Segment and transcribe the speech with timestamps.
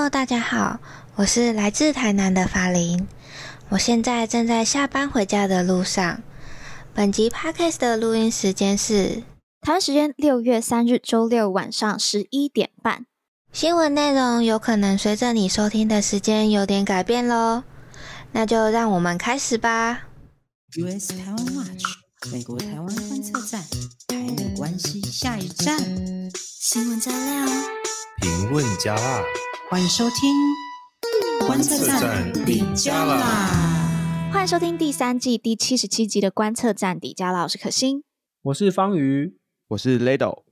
[0.00, 0.80] Hello，大家好，
[1.16, 3.06] 我是来自台南的法林，
[3.68, 6.22] 我现在正在下班回家的路上。
[6.94, 9.22] 本集 Podcast 的录音时间是
[9.60, 13.04] 台湾时间六月三日周六晚上十一点半。
[13.52, 17.64] 新闻内容有可能随着你收听的时间有点改变喽，
[18.32, 20.04] 那就让我们开始吧。
[20.78, 21.84] US 台湾 Watch，
[22.32, 23.62] 美国台湾观测站，
[24.08, 25.78] 台美关系下一站，
[26.34, 27.46] 新闻加料，
[28.22, 29.22] 评论加辣。
[29.70, 30.34] 欢迎收听
[31.46, 37.44] 观测站底加啦，欢迎收听第三季第七十七集的观测站底加辣。
[37.44, 38.02] 我是可心，
[38.42, 40.42] 我是方瑜，我是 Lado。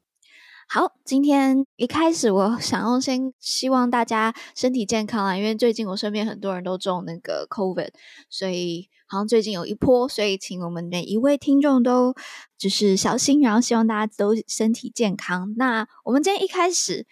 [0.68, 7.90] 好，今天一开始我想要先希望大家身体健康啊，因为最近我身边很多人都中那个 COVID，
[8.30, 12.14] 所以好像最近有一波，所以请我们每一位听众都
[12.56, 15.54] 就是小心，然后希望大家都身体健康。
[15.56, 17.04] 那我们今天一开始。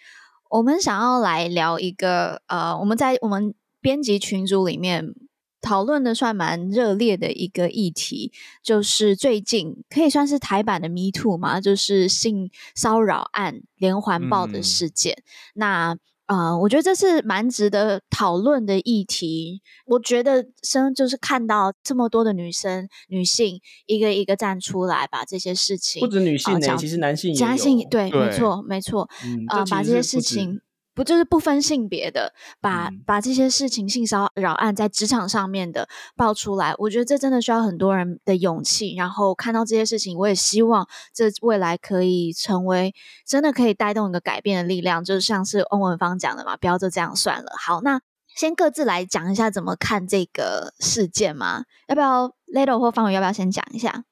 [0.49, 5.13] 我们想要来聊一个呃，我们在我们编辑群组里面
[5.61, 8.31] 讨论的算蛮热烈的一个议题，
[8.63, 15.13] 就是最近可以算是台版的 Me Too 嘛，就是性骚扰案连环爆的事件。
[15.13, 15.23] 嗯、
[15.55, 15.97] 那
[16.27, 19.61] 呃，我觉得这是蛮值得讨论的议题。
[19.85, 30.61] 我觉得生就是看到这么多的女生、女性一个一个站出来，把这些事情不止女性呢、欸，其实男性也有，男性对，对，没错，没错，嗯、呃，把这些事情。
[30.97, 38.95] 不就是不分性别的，把、嗯、把这些事情性骚扰案在职场上面的爆出来，我觉得这真的需要很多人的勇气。
[38.95, 42.95] 然后看到这些事情，我也希望这未来可以成为
[43.27, 45.03] 真的可以带动一个改变的力量。
[45.03, 47.51] 就像是翁文芳讲的嘛，不要就这样算了。
[47.59, 48.01] 好，那
[48.35, 51.65] 先各自来讲一下怎么看这个事件嘛？
[51.87, 54.03] 要不要 Lado 或方宇要不要先讲一下？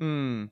[0.00, 0.50] 嗯。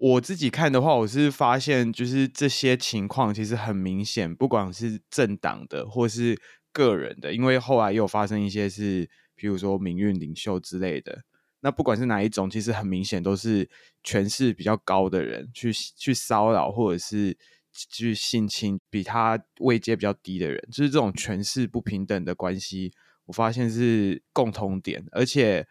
[0.00, 6.40] 我自己看的话，我是发现就是这些情况其实很明显，不管是政党的或是
[6.72, 9.04] 个人的，因为后来又发生一些是，
[9.36, 11.24] 譬如说民运领袖之类的。
[11.60, 13.68] 那不管是哪一种，其实很明显都是
[14.02, 17.36] 权势比较高的人去去骚扰或者是
[17.70, 22.90] 去性侵比他位阶比较低的人，就是这种权势不平等的关系，
[23.26, 25.68] 我发现是共同点，而且。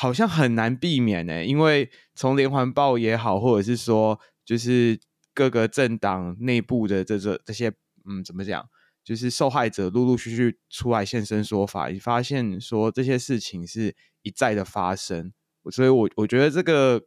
[0.00, 4.98] 好像很难避免呢、因为从连环爆也好，或者是说，就是
[5.34, 7.70] 各个政党内部的这这这些，
[8.06, 8.66] 嗯，怎么讲，
[9.04, 15.34] 就是受害者陆陆续续出来现身说法，你发现说这些事情是一再的发生，
[15.70, 17.02] 所以我我觉得这个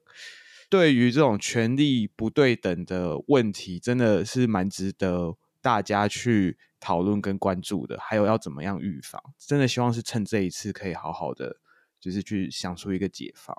[0.70, 11.58] 对于这种权力不对等的问题，真的是蛮值得大家去讨论跟关注的，还有要怎么样预防，真的希望是趁这一次可以好好的。
[12.04, 13.56] 就是去想出一个解方。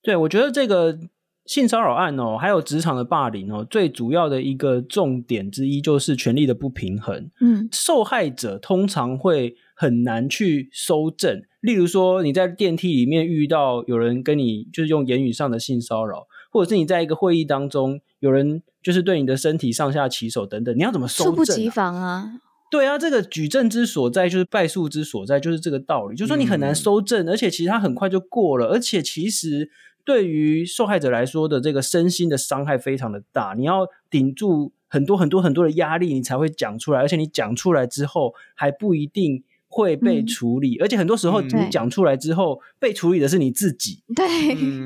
[0.00, 0.98] 对，我觉得这个
[1.44, 7.30] 性骚扰案哦，还有职场的霸凌哦，最主要的一个重点之一就是权力的不平衡。
[7.40, 11.42] 嗯，受害者通常会很难去收正。
[11.60, 21.34] 例如说，你在电梯里面遇到有人跟你就是用言语上的性骚扰，或者是你在一个会议当中有人就是对你的身体上下其手等等，你要怎么搜证啊？
[21.34, 22.40] 猝不及防啊！
[22.72, 26.16] 对啊，这个举证之所在就是败诉之所在，就是这个道理。
[26.16, 29.70] 就是说你很难收证，嗯，而且其实他很快就过了，而且其实
[30.06, 33.52] 对于受害者来说的这个身心的伤害非常的大。
[33.58, 44.02] 你要顶住很多很多很多的压力，你才会讲出来，而且你讲出来之后还不一定会被处理，嗯，而且很多时候你讲出来之后被处理的是你自己。
[44.16, 44.26] 对，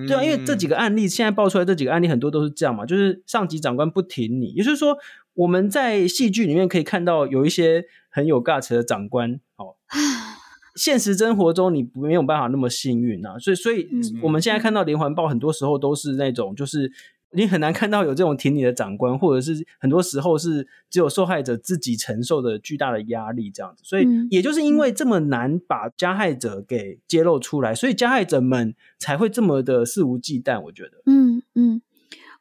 [0.08, 4.98] 对啊，因为这几个案例现在爆出来，这几个案例很多都是这样嘛，就是上级长官不挺你，也就是说。
[5.36, 9.76] 我们在戏剧里面可以看到有一些很有 guts 的长官，哦，
[10.74, 13.88] 现实生活中你没有办法那么幸运啊，所以，所以
[14.22, 16.90] 我们现在看到连环报，很多时候都是那种，就是
[17.32, 30.58] 你很难看到有这种挺你的长官，或者是很多时候是只有受害者自己承受的巨大的压力这样子，所以也就是因为这么难把加害者给揭露出来，所以加害者们才会这么的肆无忌惮。
[30.62, 31.82] 我觉得，嗯嗯，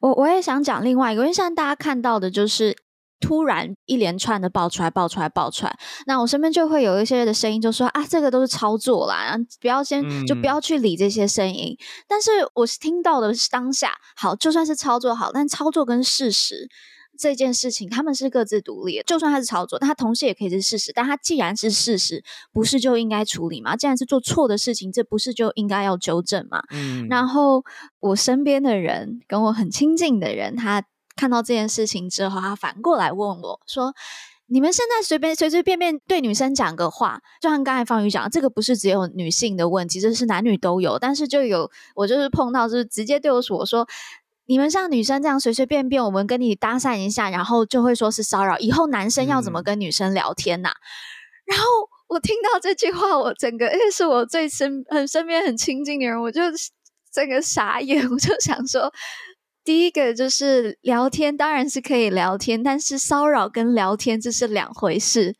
[0.00, 2.74] 我我也想讲另外一个，因为现在大家看到的就是。
[3.18, 11.76] 突然一连串的爆出来，爆出来，爆出来，那我身边就会有一些的声音，就说啊，这个都是操作啦，不要先、嗯、就不要去理这些声音。
[12.06, 16.68] 但是我听到的是当下，好，就算是操作好，但操作跟事实
[17.18, 19.02] 这件事情，他们是各自独立的。
[19.04, 20.92] 就算他是操作，但他同时也可以是事实。
[20.94, 23.76] 但他既然是事实，不是就应该处理吗？
[23.76, 26.62] 既然是做错的事情，这不是就应该要纠正吗？
[26.70, 27.06] 嗯。
[27.08, 27.64] 然后
[28.00, 30.84] 我身边的人，跟我很亲近的人，他。
[31.16, 33.94] 看到这件事情之后，他反过来问我说
[34.48, 40.98] ：“你们现在随便随随便便对女生讲个话，就像刚才方宇讲，这个不是只有女性的问题，这是男女都有。
[40.98, 43.88] 但是就有我就是碰到，就是直接对我说：说
[44.44, 48.58] 你们像女生这样随随便便，我们跟你搭讪一下，然后就会说是骚扰。
[48.58, 50.74] 以后男生要怎么跟女生聊天呐、啊？
[51.46, 51.64] ”然后
[52.08, 56.40] 我听到这句话，我整个因为是我最身很身边很亲近的人，我就
[57.12, 58.92] 整个傻眼，我就想说。
[59.66, 65.34] 第一个就是聊天，当然是可以聊天，但是骚扰跟聊天这是两回事。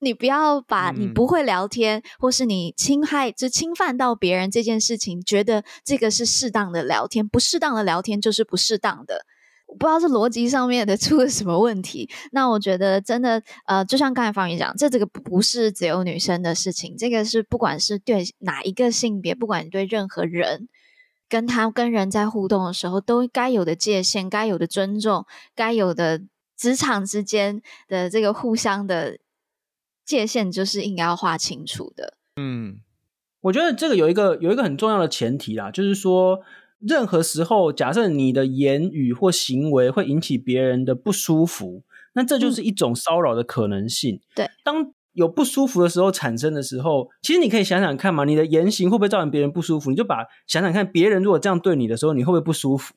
[0.00, 9.24] 你不要把你不会聊天，嗯、或是你侵害、就侵犯到别人这件事情，觉得这个是适当的聊天，不适当的聊天就是不适当的。
[9.68, 12.10] 我不知道是逻辑上面的 出了什么问题。
[12.32, 20.66] 那我觉得真的，呃，就像刚才方宇讲，这这个不是只有女生的事情，这个是不管是对哪一个性别，不管你对任何人。
[21.30, 25.24] 跟他跟人在互动的时候，都该有的界限，该有的尊重，
[25.54, 26.20] 该有的
[26.56, 29.18] 职场之间的这个互相的
[30.04, 32.14] 界限，就是应该要划清楚的。
[32.34, 32.80] 嗯，
[33.42, 36.40] 我觉得这个有一个有一个很重要的前提啦，就是说，
[36.80, 41.84] 任何时候，假设你的言语或行为会引起别人的不舒服，
[42.14, 44.16] 那这就是一种骚扰的可能性。
[44.16, 44.92] 嗯、对，当。
[45.20, 49.90] 有不舒服的时候产生的时候，其实你可以想想看嘛，你的言行会不会造成别人不舒服？
[49.90, 52.94] 你就把想想看，别人如果这样对你的时候，你会不会不舒服？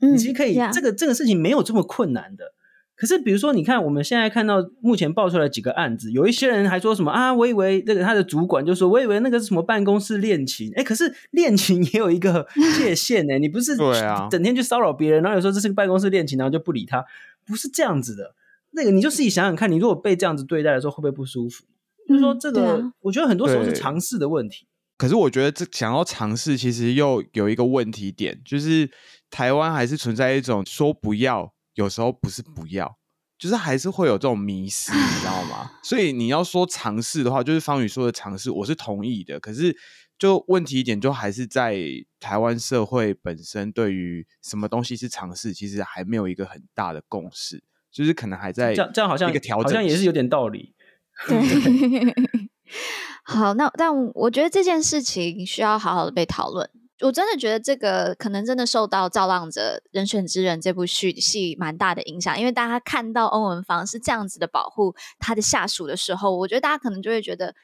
[0.00, 2.54] 嗯，你其实可以，这个这个事情没有这么困难的。
[2.96, 12.46] 可是比如说，你看我们现在看到目前爆出来几个案子，有一些人还说什么啊，我以为那个他的主管就说，我以为那个是什么办公室恋情，哎，可是恋情也有一个
[12.78, 13.38] 界限呢。
[13.38, 17.04] 你不是 对啊，整天去骚扰别人，然后有时候这是个办公室恋情，然后就不理他，
[17.46, 18.34] 不是这样子的。
[18.76, 21.64] 那个你就自己想想看，你如果被这样子对待的时候，会不会不舒服？
[22.06, 24.68] 就是说，这个、我觉得很多时候是尝试的问题。
[24.98, 28.88] 可是我觉得这想要尝试，其实又有一个问题点，就是
[29.30, 32.98] 台湾还是存在一种说不要，有时候不是不要，
[33.38, 35.72] 就是还是会有这种迷失，你知道吗？
[35.82, 39.40] 所以你要说尝试的话，就是方宇说的尝试，我是同意的。
[39.40, 39.76] 可是
[40.18, 41.76] 就问题一点，就还是在
[42.20, 47.64] 台湾社会本身对于什么东西是尝试，其实还没有一个很大的共识。
[47.96, 50.74] 就是可能还在这样，这样好像一个调整，好像也是有点道理。
[51.26, 52.14] 对，
[53.24, 56.68] 好，那但我觉得这件事情需要好好的被讨论。
[57.00, 67.54] 我真的觉得这个可能真的受到《造浪者人选之人》这部剧戏蛮大的影响，因为大家看到欧文芳是这样子的保护他的下属的时候，我觉得大家可能就会觉得，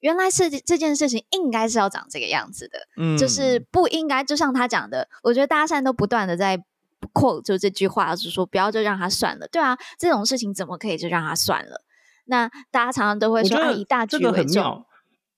[0.00, 5.08] 原来是这件事情应该是要长这个样子的，嗯，就是不应该就像他讲的。
[5.22, 6.62] 我觉得大家现在都不断的在。
[7.12, 11.84] Quote 就这句话，就是说不要就让他算了，对啊，这种事情怎么可以就让他算了？
[12.26, 14.84] 那大家常常都会说，啊、以大局为重。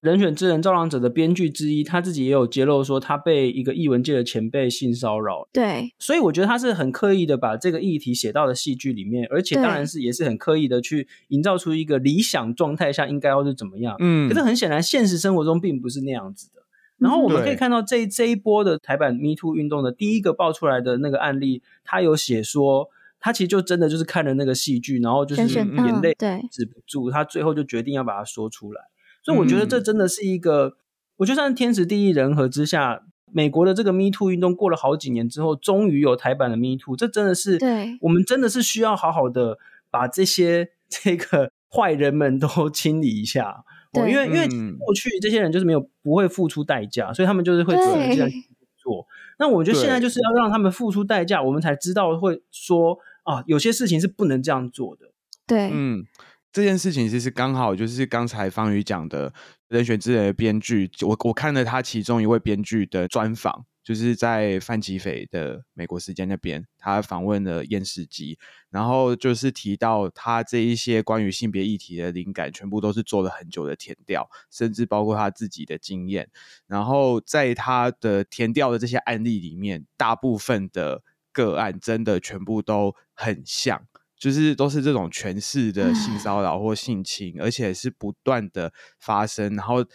[0.01, 5.47] 人选之人造浪者的编剧之一，他自己也有揭露说，他被一个译文界的前辈性骚扰。
[5.53, 13.95] 对，所以我觉得他是很刻意的把这个议题写到了戏剧里面，而且当然是也是很刻意的去营造出一个理想状态下应该要是怎么样。
[13.99, 16.60] 嗯，可是很显然，现实生活中并不是那样子的。
[17.01, 26.15] 然后我们可以看到这一这一波的台版 Me Too 运动的第一个爆出来的那个案例，他有写说，他其实就真的就是看了那个戏剧，然后就是眼泪
[26.51, 28.83] 止不住，他最后就决定要把它说出来。
[29.23, 30.75] 所以我觉得这真的是一个，
[31.17, 33.03] 我觉得算天时地利人和之下，
[33.33, 39.57] 美国的这个 Me Too 运动过了好几年之后，终于有台版的 Me Too，这真的是，对，我们真的是需要好好的
[39.91, 43.65] 把这些这个坏人们都清理一下。
[43.93, 44.47] 哦，因为因为
[44.79, 48.29] 过去这些人就是没有不会付出代价，所以他们就是会这样
[48.77, 49.07] 做。
[49.39, 55.07] 那我觉得现在就是要让他们付出代价，我们才知道会说啊，有些事情是不能这样做的。
[55.47, 56.05] 对，嗯，
[56.53, 59.33] 这件事情其实刚好就是刚才方宇讲的
[59.69, 63.65] 人选之人的编剧，我我看了他其中一位编剧的专访。
[63.83, 76.29] 就是在范琪斐的美国时间那边，他访问了厌世姬，然后就是提到他这一些关于性别议题的灵感，全部都是做了很久的填调，甚至包括他自己的经验。
[76.67, 89.87] 然后在他的填调的这些案例里面，大部分的个案真的全部都很像，就是都是这种权势的性骚扰或性侵，而且是不断的发生，然后。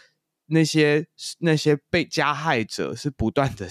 [0.48, 1.08] 那些
[1.40, 3.68] 那些被加害者是不断的，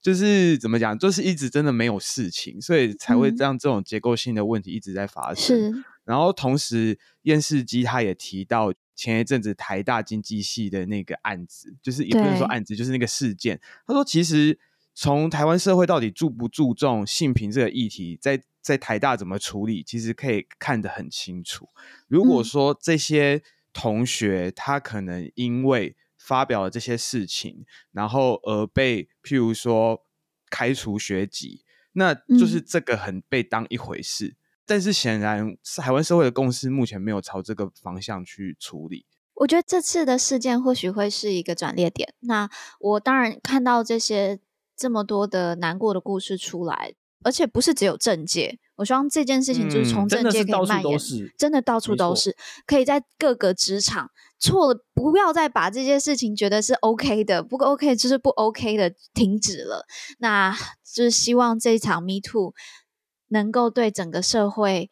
[0.00, 5.44] 就是怎么讲，就是一直真的没有事情，所以才会让这种结构性的问题一直在发生。
[5.44, 13.60] 是，然后同时，厌世姬他也提到前一阵子台大经济系的那个案子，就是也不能说案子，就是那个事件。
[13.86, 14.58] 他说，其实
[14.94, 21.68] 从台湾社会到底注不注重性平这个议题，在在台大怎么处理，其实可以看得很清楚。
[22.08, 30.02] 如果说这些同学他可能因为发表了这些事情，然后而被譬如说
[30.48, 31.62] 开除学籍，
[31.92, 34.28] 那就是这个很被当一回事。
[34.28, 39.04] 嗯、但是显然，台湾社会的共识目前没有朝这个方向去处理。
[39.34, 42.14] 我觉得这次的事件或许会是一个转捩点。
[42.20, 42.48] 那
[42.80, 44.40] 我当然看到这些
[44.74, 48.58] 这么多的难过的故事出来，而且不是只有政界。
[48.76, 59.86] 我希望这件事情就是从政界可以蔓延，嗯、真的到处都是，可以在各个职场错了，不要再把这些事情觉得是 OK 的，不过 OK 就是不 OK 的，停止了。
[60.18, 60.52] 那
[60.84, 62.52] 就是希望这一场 Me Too
[63.28, 64.90] 能够对整个社会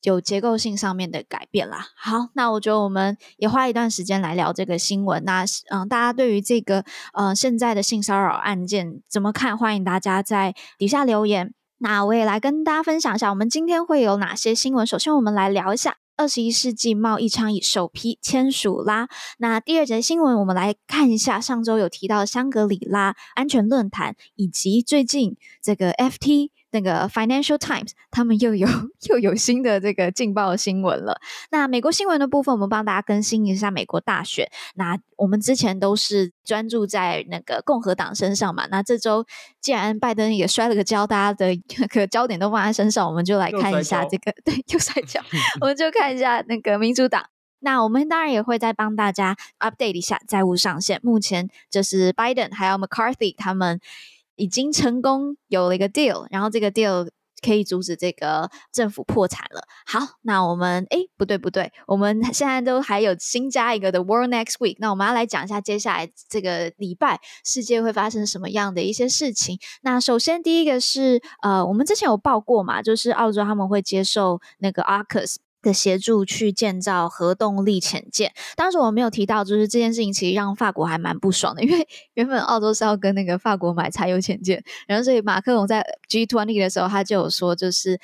[0.00, 1.88] 有结构性上面的改变啦。
[1.94, 5.22] 好，那我觉得我们也花一段时间来聊这个新闻。
[5.24, 9.58] 那嗯，大家对于这个呃现在的性骚扰案件怎么看？
[9.58, 11.52] 欢迎大家在底下留言。
[11.82, 14.86] 那我也来跟大家分享一下，我们今天会有哪些新闻。
[14.86, 19.08] 首先，我们来聊一下二十一世纪贸易倡议首批签署啦。
[19.38, 26.50] 那第二节新闻，我们来看一下上周有提到香格里拉安全论坛，以及最近这个 FT。
[26.72, 28.68] 那个 Financial Times 他们又有
[29.08, 31.20] 又有新的这个劲爆新闻了。
[31.50, 34.50] 那美国新闻的部分，我们帮大家更新一下美国大选。
[34.74, 38.66] 那我们之前都是专注在那个共和党身上嘛。
[38.70, 39.26] 那这周
[39.60, 45.20] 既然拜登也摔了个跤，大家的那个焦点都放在身上，我们就来看一下这个 对，又摔跤，
[45.60, 47.24] 我们就看一下那个民主党。
[47.62, 50.98] 那我们当然也会再帮大家 update 一下债务上限。
[51.02, 53.80] 目前就是拜登还有 McCarthy 他们。
[54.40, 57.08] 已经成功有了一个 deal，然后这个 deal
[57.42, 59.62] 可以阻止这个政府破产了。
[59.86, 64.76] 好，那我们诶，不对不对，我们现在都还有新加一个的 World Next Week。
[64.78, 69.58] 那我们要来讲一下接下来这个礼拜世界会发生什么样的一些事情。
[69.82, 88.00] 那首先第一个是呃，我们之前有报过嘛，就是澳洲他们会接受那个 AUKUS 的协助去建造核动力潜舰，当时我没有提到，就是这件事情其实让法国还蛮不爽的，因为 原本澳洲是要跟那个法国买柴油潜舰，然后所以马克龙在 G20 的时候，他就有说，就是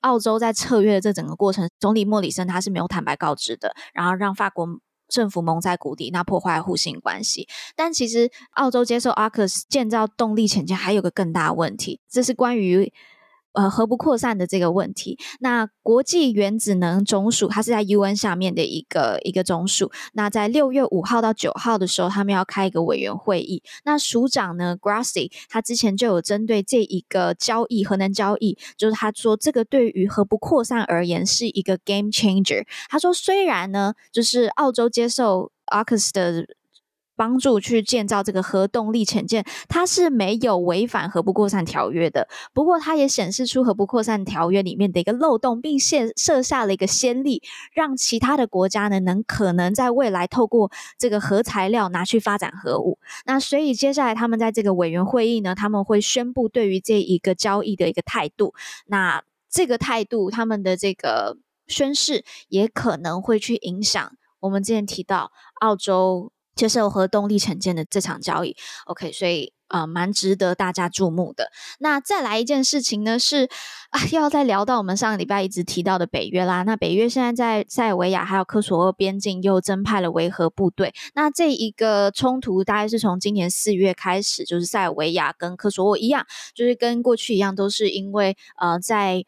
[0.00, 4.66] 澳洲在撤约的这整个过程，总理莫里森他是没有坦白告知的，然后让法国
[5.08, 7.46] 政府蒙在鼓里，那破坏互信关系。
[7.76, 12.92] 但其实澳洲接受 AUKUS 建造动力潜舰还有个更大问题，这是关于。
[13.54, 19.92] 呃，核不扩散的这个问题，那国际原子能总署它是在 UN 下面的一个一个总署。
[20.12, 23.62] 那在六月五号到九号的时候，他们要开一个委员会议。
[23.84, 32.66] 那署长呢，Grossi 他之前就有针对这一个交易，核能交易，就是他说这个对于核不扩散而言是一个 game changer。
[32.88, 36.46] 他说虽然呢，就是澳洲接受 AUKUS 的。
[37.16, 42.28] 帮助去建造这个核动力潜舰，它是没有违反核不扩散条约的。
[42.52, 47.42] 不过，它也显示出核不扩散条约里面的一个漏洞，并现设下了一个先例，
[47.72, 52.98] 让其他的国家呢能可能在未来透过这个核材料拿去发展核武。
[53.26, 58.54] 那所以，接下来他们在这个委员会议呢，他们会宣布对于这一个交易的一个态度。
[58.86, 65.30] 那这个态度，他们的这个宣誓也可能会去影响我们之前提到
[65.60, 66.32] 澳洲。
[66.54, 68.56] 接受核动力潜舰的这场交易
[68.86, 71.50] ，OK，所以呃，蛮值得大家注目的。
[71.78, 73.48] 那再来一件事情呢，是
[73.90, 76.62] 啊，又要再聊到我们上个礼拜一直提到的北约啦。
[76.62, 80.94] 那北约现在在塞尔维亚还有科索沃边境又增派了维和部队。
[81.14, 89.24] 那这一个冲突大概是从今年四月开始，就是塞尔维亚跟科索沃一样，就是跟过去一样，都是因为呃在。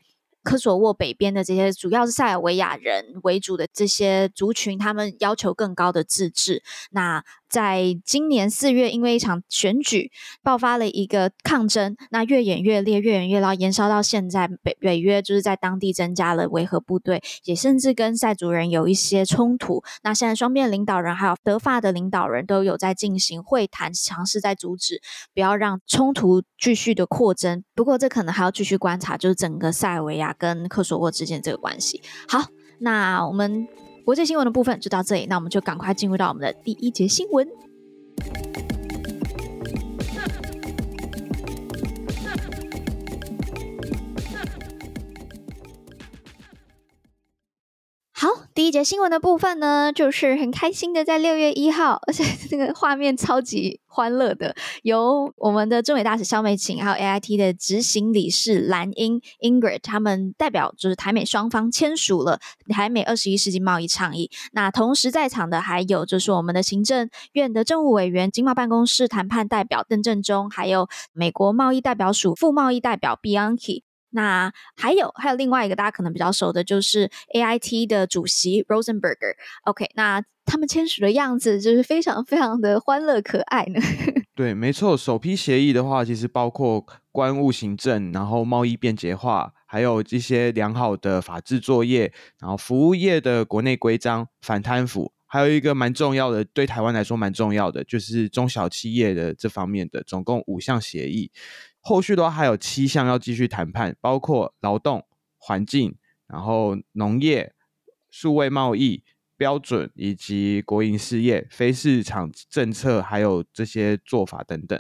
[0.47, 6.63] 科索沃北边的这些主要是塞尔维亚人为主的这些族群，他们要求更高的自治。
[6.93, 7.25] 那
[7.57, 10.11] 在今年四月，因为一场选举
[10.43, 19.83] 爆发了一个抗争，那越演越烈，越演越烈，延烧到现在，北北约就是在当地增加了维和部队，也甚至跟塞族人有一些冲突。
[20.03, 25.01] 那现在双边领导人还有德法的领导人都有在进行会谈，尝试在阻止，
[25.33, 27.65] 不要让冲突继续的扩增。
[27.75, 32.03] 不过这可能还要继续观察，就是整个塞尔维亚跟科索沃之间这个关系。
[32.29, 32.49] 好，
[32.81, 33.67] 那我们。
[34.07, 37.45] 国际新闻的部分就到这里，那我们就赶快进入到我们的第一节新闻。
[48.57, 53.81] 第一节新闻的部分呢，就是很开心的在六月一号，而 且这个画面超级。
[53.97, 64.31] 欢乐的，由我们的驻美大使萧美琴，还有 AIT 的执行理事蓝英 Ingrid，他们代表就是台美双方签署了台美二十一世纪贸易倡议。
[64.53, 73.86] 那同时在场的还有就是我们的行政院的政务委员、经贸办公室谈判代表邓正中，还有美国贸易代表署副贸易代表 Bianchi。
[74.11, 79.35] 那还有还有另外一个大家可能比较熟的，就是 AIT 的主席 Rosenberger。
[79.65, 80.23] OK，那。
[80.49, 83.81] 他们签署的样子就是非常非常的欢乐可爱呢。
[84.37, 95.13] 对，没错，首批协议的话，其实包括关务行政，然后贸易便捷化，还有一些良好的法制作业，然后服务业的国内规章、反贪腐。
[95.27, 101.33] 还有一个蛮重要的，对台湾来说蛮重要的，就是中小企业的这方面的，总共五项协议。
[101.89, 105.05] 后续的话还有七项要继续谈判，包括劳动、
[105.39, 105.95] 环境，
[106.27, 107.55] 然后农业、
[108.11, 109.05] 数位贸易、
[109.37, 114.77] 标准以及国营事业、非市场政策，还有这些做法等等。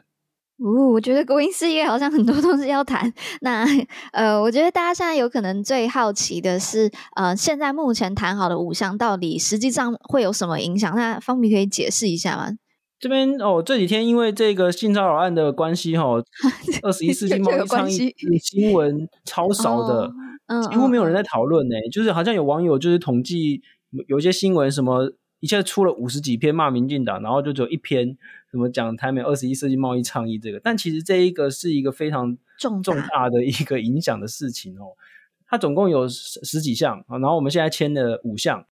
[0.58, 3.12] 哦，我觉得国营事业好像很多东西要谈。
[3.40, 3.64] 那
[4.10, 10.96] 呃，我觉得大家现在有可能最好奇的是，呃，现在目前谈好的五项到底实际上会有什么影响？
[10.96, 12.56] 那方比可以解释一下吗？
[12.98, 16.22] 这边哦，这几天因为这个性骚扰案的关系，哈，
[16.82, 20.12] 二十一世纪贸易倡议新闻超少的，
[20.46, 21.74] 嗯，几乎没有人在讨论呢。
[21.92, 23.62] 就是好像有网友就是统计，
[24.08, 28.16] 有一些新闻什么一下出了五十几篇骂民进党，然后就只有一篇。
[28.52, 30.58] 什么讲台美二十一世纪贸易倡议这个？
[30.60, 34.96] 但其实这一个是一个非常重重大的一个影响的事情哦。
[35.46, 38.64] 它总共有十十几项啊，然后我们现在签了五项。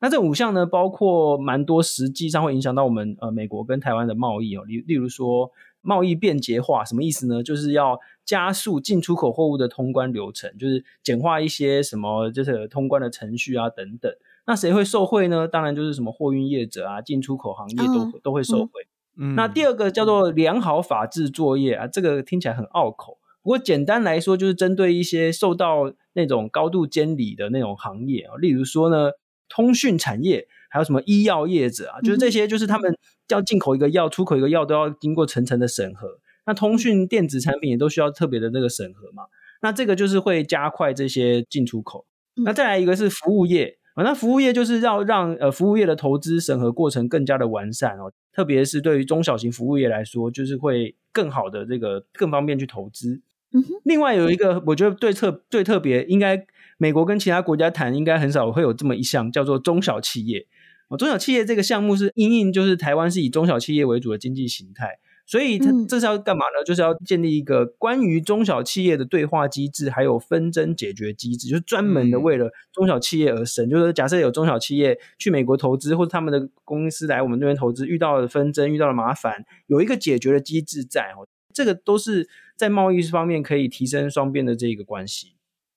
[0.00, 4.64] 那这五项呢，包括蛮多实际上会影响到我们呃美国跟台湾的贸易哦。
[4.64, 5.50] 例例如说
[5.80, 7.42] 贸易便捷化，什么意思呢？
[7.42, 14.12] 就是要加速进出口货物的通关流程，就是简化一些什么就是通关的程序啊等等。
[14.46, 15.46] 那谁会受惠呢？
[15.46, 18.86] 当然就是什么货运业者啊，进出口行业都、嗯、都会受惠。
[19.20, 23.18] 嗯、那第二个叫做良好法制作业啊，这个听起来很拗口。
[23.42, 29.10] 不过简单来说，就是针对一些受到那种高度监理的那种行业啊，例如说呢，
[29.48, 32.96] 通讯产业，还有什么医药业者啊，就是这些，就是他们
[33.28, 36.18] 要进口一个药、出口一个药，都要经过层层的审核。
[36.46, 39.24] 那通讯电子产品也都需要特别的那个审核嘛。
[39.60, 42.06] 那这个就是会加快这些进出口。
[42.44, 43.78] 那再来一个是服务业。
[43.96, 53.20] 那服务业就是要让呃服务业的投资审核过程更加的完善哦，特别是对于中小型服务业来说，就是会更好的这个更方便去投资。
[53.52, 53.68] 嗯哼。
[53.82, 56.46] 另外有一个我觉得最特最特别，应该
[56.78, 60.46] 美国跟其他国家谈应该很少会有这么一项叫做中小企业
[60.88, 64.98] 哦，中小企业这个项目是因应就是台湾是以中小企业为主的经济形态。
[65.26, 66.64] 所以，它这是要干嘛呢？
[66.64, 73.68] 就是要建立一个关于中小企业的对话机制，还有纷争解决机制，就是专门的为了中小企业而生。
[73.68, 81.28] 就是假设有中小企业去美国投资，或者他们的公司来我们这边投资，遇到了纷争，遇到了麻烦，有一个解决的机制在哦。
[81.52, 82.26] 这个都是
[82.56, 85.34] 在贸易方面可以提升双边的这个关系。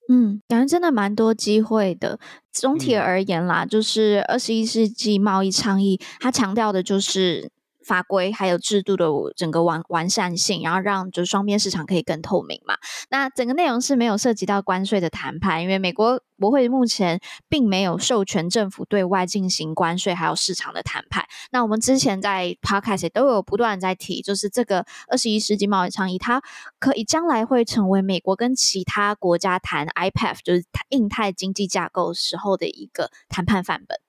[0.10, 2.20] 嗯，感觉真的蛮多机会的。
[2.52, 7.50] 总体而言啦，就是二十一世纪贸易倡议，它强调的就是。
[7.86, 12.76] 法规还有制度的整个完完善性，然后让就是双边市场可以更透明嘛。
[13.10, 21.26] 那整个内容是没有涉及到关税的谈判，因为美国国会目前并没有授权政府对外进行关税还有市场的谈判。
[21.52, 26.42] 那我们之前在 Podcast 都有不断在提，就是这个二十一世纪贸易倡议，它
[26.80, 34.00] 可以将来会成为美国跟其他国家谈 IPF，就是印太经济架构时候的一个谈判范本。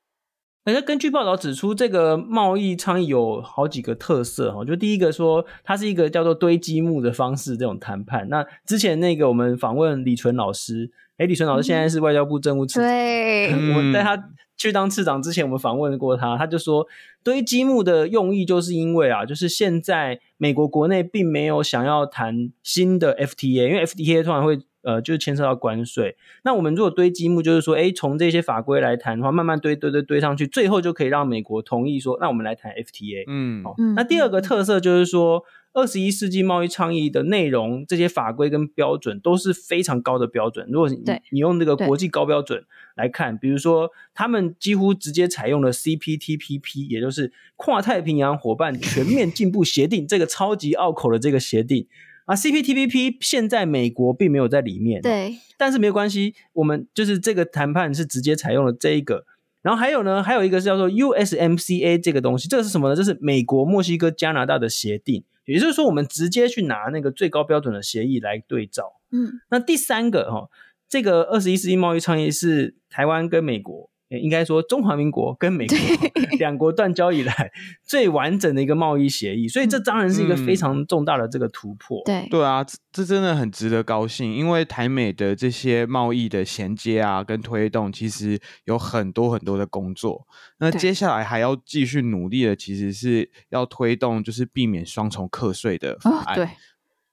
[0.65, 8.29] 而且根据报道指出，这个贸易倡议有好几个特色哈，就第一个说它是一个叫做堆积木的方式这种谈判。
[8.29, 16.87] 那之前那个我们访问李淳老师，哎李淳老师现在是外交部政务次长，对， 我在他去当次长之前，我们访问过他，他就说
[17.25, 24.61] 堆积木的用意就是因为啊，就是现在美国国内并没有想要谈新的 FTA，因为 FTA 突然会。
[24.83, 26.17] 呃，就是牵涉到关税。
[26.45, 33.25] 那我们如果堆积木，就是说，哎，从这些法规来谈的话，慢慢堆堆堆堆上去，最后就可以让美国同意说，那我们来谈 FTA。
[33.27, 33.75] 嗯，好。
[33.97, 40.67] 那第二个特色就是说，二十一世纪贸易倡议的内容，这些法规跟标准都是非常高的标准。
[40.71, 42.65] 如果你你用这个国际高标准
[42.97, 51.87] 来看，比如说，他们几乎直接采用了 CPTPP，也就是跨太平洋伙伴全面进步协定这个超级拗口的这个协定。
[52.25, 59.25] 啊，CPTPP 现在美国并没有在里面，对，但是没有关系，我们就是这个谈判是直接采用了这一个，
[59.63, 62.97] 然后还有呢，还有一个是叫做 USMCA 这个东西，这个是什么呢？
[62.97, 69.01] 这是美国、墨西哥、加拿大的协定，也就是说，我们直接去拿那个最高标准的协议来对照。
[69.11, 70.49] 嗯，那第三个哈，
[70.89, 73.92] 这个二十一世纪贸易倡议是台湾跟美国。
[74.21, 75.77] 应该说，中华民国跟美国
[76.39, 77.51] 两国断交以来
[77.87, 82.03] 最完整的一个贸易协议，所以这当然是一个非常重大的这个突破。
[82.05, 90.27] 对对啊，这真的很值得高兴，因为台美的这些贸易的衔接啊，跟推动，其实有很多很多的工作。
[90.59, 96.35] 那接下来还要继续努力的，其实是要推动，就是避免双重课税的法案。
[96.35, 96.49] 对。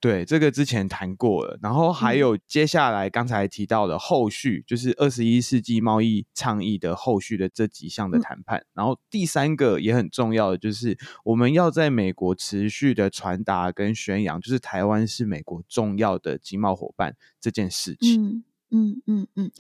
[0.02, 8.60] 对，这个之前谈过了，然后还有接下来刚才提到的后续，嗯、就是二十一世纪贸易倡议的后续的这几项的谈判。
[8.60, 18.24] 嗯、然后第三个也很重要的就是，我们要在美国持续的传达跟宣扬，就是台湾是美国重要的经贸伙伴这件事情。
[18.24, 19.52] 嗯嗯嗯嗯，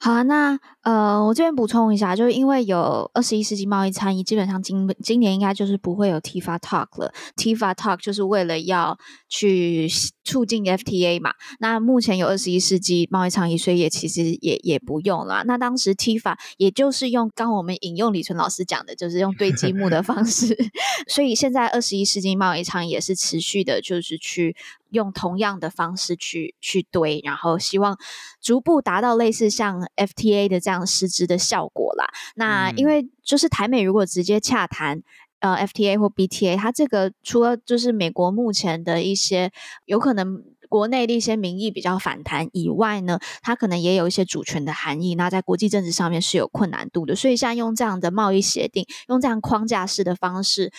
[0.00, 7.12] 好啊，那呃，我这边补充一下，就是因为有二十一世纪贸易倡议，基本上今今年应该就是不会有 TIFA Talk 了。
[7.36, 9.86] TIFA Talk 就是为了要去
[10.24, 11.32] 促进 FTA 嘛。
[11.60, 15.44] 那目前有二十一世纪贸易倡议，所以也其实也也不用了。
[15.44, 20.56] 那当时 TIFA 也就是用刚我们引用李纯老师讲的，就是用堆积木的方式。
[21.08, 24.56] 所以现在二十一世纪贸易倡议也是持续的，就是去。
[24.90, 27.98] 用同样的方式去去堆，然后希望
[28.40, 32.06] 逐步达到类似像 FTA 的这样实质的效果啦。
[32.36, 35.02] 那因为就是台美如果直接洽谈
[35.40, 39.50] 呃 FTA 或 BTA，它这个除了就是美国目前的一些
[39.84, 45.14] 有可能国内的一些民意比较反弹以外呢，它可能也有一些主权的含义。
[45.14, 50.72] 那在国际政治上面是有困难度的，所以像用这样的贸易协定，用这样框架式的方式，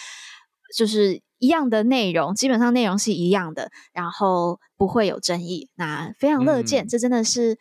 [0.75, 1.21] 就是。
[1.39, 6.85] 一样的内容，基本上内容是一样的，然后不会有争议，那非常乐见。
[6.85, 7.57] 嗯、这真的是，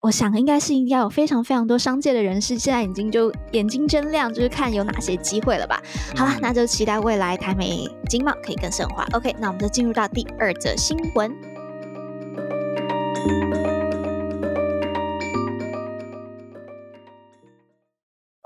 [0.00, 5.80] 我想应该是应该有非常非常多商界的人士现在已经就眼睛睁亮，就是看有哪些机会了吧。
[6.16, 9.06] 好了，那就期待未来台美经贸可以更深化。
[9.12, 11.32] OK，那我们就进入到第二则新闻。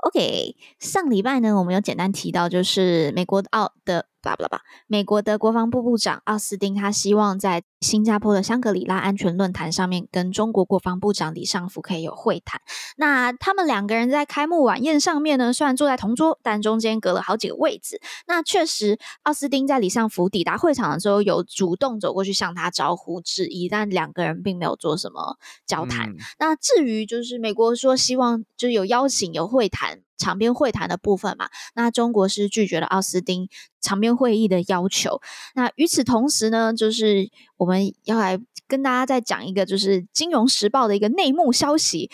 [0.05, 4.05] OK，上礼拜呢，我们有简单提到，就是美国澳的。
[4.35, 12.59] 巴拉巴拉巴，美国的国防部部长奥斯汀，他希望在新加坡的香格里拉安全论坛上面，跟中国国防部长李尚福可以有会谈。
[12.97, 18.01] 那他们两个人在开幕晚宴上面呢，虽然坐在同桌，但中间隔了好几个位置。
[18.27, 26.09] 那确实，奥斯汀在李尚福抵达会场的时候，有主动走过去向他招呼致意，但两个人并没有做什么交谈。
[26.09, 29.99] 嗯、那至于就是美国说希望就是有邀请有会谈。
[30.17, 33.47] 场边会谈的部分嘛，那中国是拒绝了奥斯汀
[33.79, 35.21] 场边会议的要求。
[35.55, 42.09] 那与此同时呢，就是我们要来跟大家再讲一个，就是《金融时报》的一个内幕消息。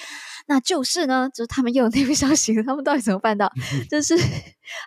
[0.46, 3.50] 那就是呢，就是他们又有内幕消息，他们到底怎么办到？
[3.90, 4.14] 就是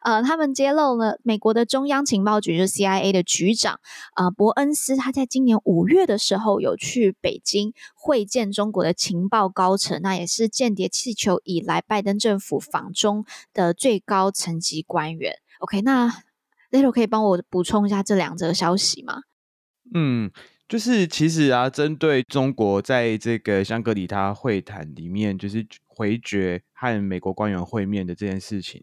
[0.04, 3.80] 呃，他们揭露了美国的中央情报局，就是 CIA 的局长
[4.16, 13.24] 呃伯恩斯，他在今年五月的时候有去北京会见中国的情报高层，那也是间谍气球以来拜登政府访中
[13.54, 15.36] 的最高层级官员。
[15.60, 16.22] OK，那
[16.70, 19.22] Little 可以帮我补充一下这两则消息吗？
[19.94, 20.30] 嗯。
[20.68, 28.82] 就是其实啊，针对中国在这个香格里拉会谈里面，就是回绝和美国官员会面的这件事情，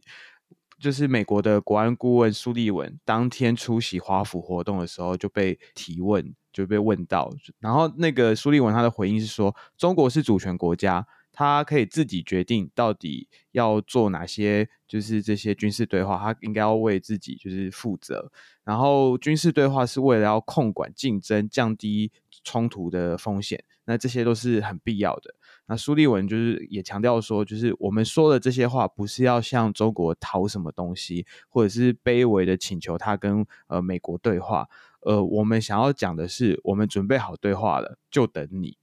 [0.80, 11.06] 就是美国的国安顾问苏利文当天出席华府活动的时候就被提问，就被问到，然后那个苏利文他的回应是说，中国是主权国家。
[11.34, 18.32] 他可以自己决定到底要做哪些，就是这些军事对话，他应该要为自己就是负责。
[18.64, 22.12] 然后军事对话是为了要控管竞争、降低
[22.44, 25.34] 冲突的风险，那这些都是很必要的。
[25.66, 34.70] 那苏利文就是也强调说，就是我们说的这些话，不是要向中国讨什么东西，或者是卑微的请求他跟呃美国对话。
[35.02, 38.78] 呃，我们想要讲的是，我们准备好对话了，就等你。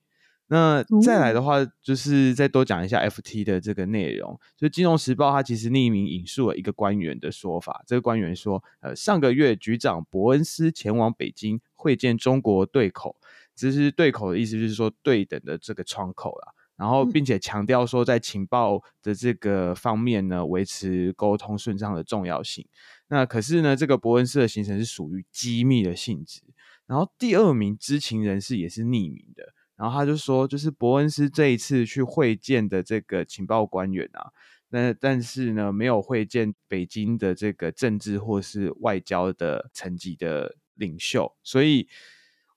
[0.52, 4.36] 那再来的话，就是再多讲一下 FT 的这个内容。
[4.56, 13.14] 就《金融时报》它其实匿名引述了一个官员的说法，这个官员说，呃，上个月局长伯恩斯前往北京会见中国对口，
[13.54, 16.52] 其实对口的意思就是说对等的这个窗口啦。
[16.76, 22.66] 然后并且强调说，在情报的这个方面呢，维持沟通顺畅的重要性。
[23.06, 26.42] 那可是呢，这个伯恩斯的行程是属于机密的性质。
[26.88, 29.54] 然后第二名知情人士也是匿名的。
[29.80, 34.28] 然后他就说，就是伯恩斯这一次去会见的这个情报官员啊，
[34.68, 41.88] 那但是呢，没有会见北京的这个政治或是外交的层级的领袖，所以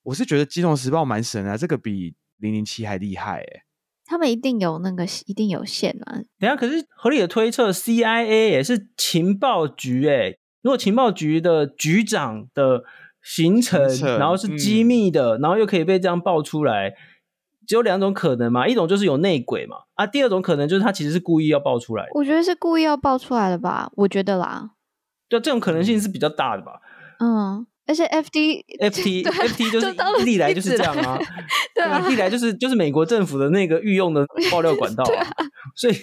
[0.02, 3.64] 我是觉得《金融时报》蛮神啊，这个比零零七还厉害哎。
[4.04, 6.20] 他们一定有那个，一定有线啊。
[6.38, 12.84] 等下，可是合理的推测，CIA 也是情报局哎，如果情报局的局长的
[13.22, 16.94] 行程，行程然后是机密的，嗯、然后又可以被这样爆出来。
[17.66, 22.10] 只有两种可能嘛，一种就是有内鬼嘛，啊，第二种可能就是他其实是故意要爆出来的。
[22.14, 24.70] 我觉得是故意要爆出来的吧，我觉得啦。
[25.28, 26.80] 对，这种可能性是比较大的吧。
[27.20, 29.94] 嗯，而且 F D F T F T 就是
[30.24, 31.18] 历来就是这样啊，
[31.74, 35.44] 对啊，历来就是就是美国政府的那个御用的 爆料管道啊，啊
[35.74, 35.94] 所以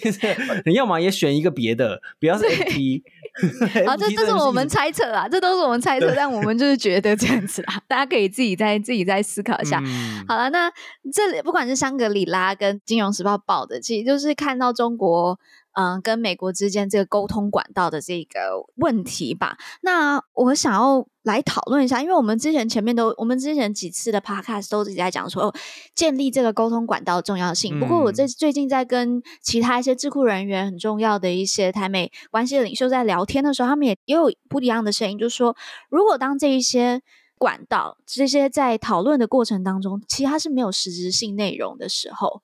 [0.66, 3.02] 你要么也选一个别的，不要是 F T。
[3.86, 9.82] 好，这这是我们猜测啊，这都是我们猜测，但我们就是觉得这样子啦，大家可以自己再自己再思考一下。
[9.82, 10.70] 嗯、好了，那
[11.10, 15.38] 这里不管是香格里拉跟金融时报报的，其实就是看到中国
[15.74, 19.56] 嗯，跟美国之间这个沟通管道的这个问题吧。
[19.80, 25.54] 那我想要来讨论一下，因为我们之前前面都，我们之前几次的 podcast 都一直在讲说，哦，
[25.94, 27.80] 建立这个沟通管道的重要性。
[27.80, 35.56] 不过我这最近在跟其他一些智库人员很重要的一些台美关系的领袖在聊天的时候，他们也也有不一样的声音，就是说，
[35.88, 37.00] 如果当这一些
[37.38, 42.42] 管道这些在讨论的过程当中，其实它是没有实质性内容的时候，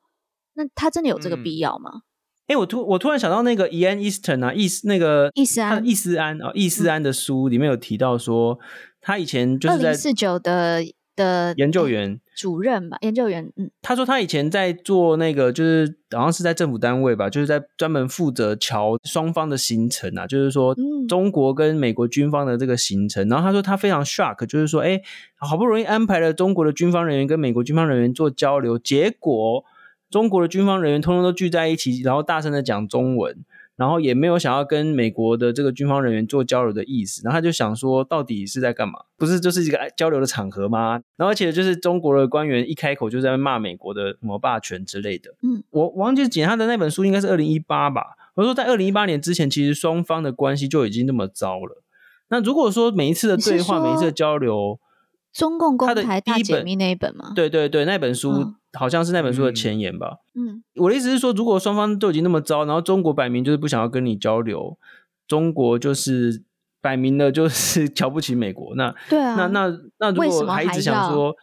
[0.54, 1.90] 那它真的有这个必要吗？
[1.94, 2.02] 嗯
[2.48, 8.58] 哎，我突我突然想到那个 Ian Easton 啊，易斯那个易斯安，易斯安啊，易斯安的书里面有提到说，
[9.02, 10.82] 他以前就是在四九的
[11.14, 13.52] 的研究员主任吧，研究员。
[13.56, 20.74] 嗯，他说他以前在做那个，就是好像是在政府单位吧，就是在专门负责桥双方的行程啊，就是说
[21.06, 23.28] 中国跟美国军方的这个行程。
[23.28, 24.98] 然后他说他非常 shock，就是说，哎，
[25.36, 29.64] 好不容易安排了中国的军方人员跟美国军方人员做交流，结果。
[30.10, 33.44] 中国的军方人员通通都聚在一起，然后大声的讲中文，
[33.76, 37.20] 然后也没有想要跟美国的这个军方人员做交流的意思。
[37.24, 39.00] 然后他就想说，到底是在干嘛？
[39.18, 41.02] 不是就是一个交流的场合吗？
[41.16, 45.34] 然后而且就是中国的官员一开口就在骂美国的什么霸权之类的。
[45.42, 48.16] 嗯，我忘记简他的那本书应该是二零一八吧。
[48.34, 51.82] 我说在二零一八年之前，其实双方的关系就已经那么糟了。
[52.30, 54.78] 那如果说每一次的对话，每一次的交流，
[55.32, 57.32] 中共公台大解密那一本吗？
[57.34, 58.54] 对对对，那本书。
[58.72, 60.18] 嗯好像是那本书的前言吧。
[60.34, 64.78] 嗯，我的意思是说，如果双方都已经那么糟，然后中国摆明就是不想要跟你交流，
[65.26, 66.42] 中国就是
[66.82, 68.74] 摆明了就是 瞧不起美国。
[68.76, 71.34] 那对啊，那那那如果还一直想说，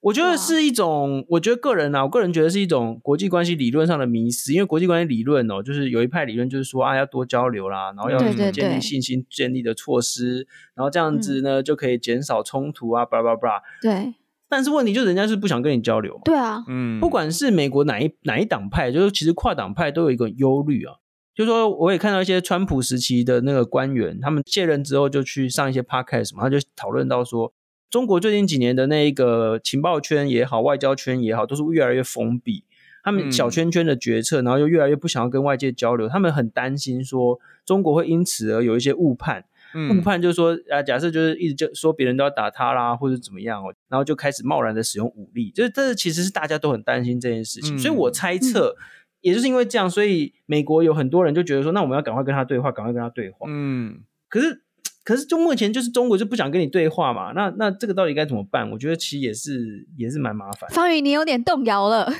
[0.00, 4.52] 我觉得是一种，我觉得个人啊，我个人觉得是一种国际关系理论上的迷失。
[4.52, 8.18] 因为国际关系理论哦，就是有一派理论就是说啊，要多交流啦，然后要
[8.50, 13.62] 建立信心建立的措施，然后这样子呢就可以减少冲突啊，巴拉巴拉。
[13.80, 14.14] 对。
[14.52, 16.20] 但是问题就是人家是不想跟你交流嘛？
[16.26, 20.96] 对啊，嗯，不管是美国哪一哪一党派，就是其实跨党派都有一个忧虑啊，
[21.34, 27.54] 就是说我也看到一些川普时期的那个官员，他们卸任之后就去上一些 podcast 嘛，他就讨论到说，
[27.88, 32.64] 中国最近几年的那一个情报圈也好，外交圈也好，都是越来越封闭，
[33.02, 39.46] 他们小圈圈的决策，然后又越来越不想要跟外界交流，他们很担心说中国会因此而有一些误判。
[39.74, 48.82] 误判就是说啊，假设就是一直就说别人都要打他啦，或者怎么样哦，然后就开始贸然的使用武力，就是这其实是大家都很担心这件事情，嗯、所以我猜测，嗯、
[49.22, 53.46] 也就是因为这样，所以美国有很多人就觉得说，那我们要赶快跟他对话，赶快跟他对话。
[53.48, 54.62] 嗯，可是
[55.04, 58.70] 可是就目前就是中国就不想跟你对话嘛，那那这个到底该怎么办？
[58.70, 60.70] 我觉得其实也是也是蛮麻烦。
[60.70, 62.12] 方宇，你有点动摇了。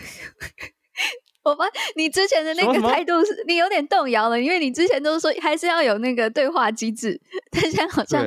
[1.44, 1.64] 我发
[1.96, 8.24] 你之前的那个态度是，你有点动摇了，因为你之前都是说还是要有那个对话机制，但现在好像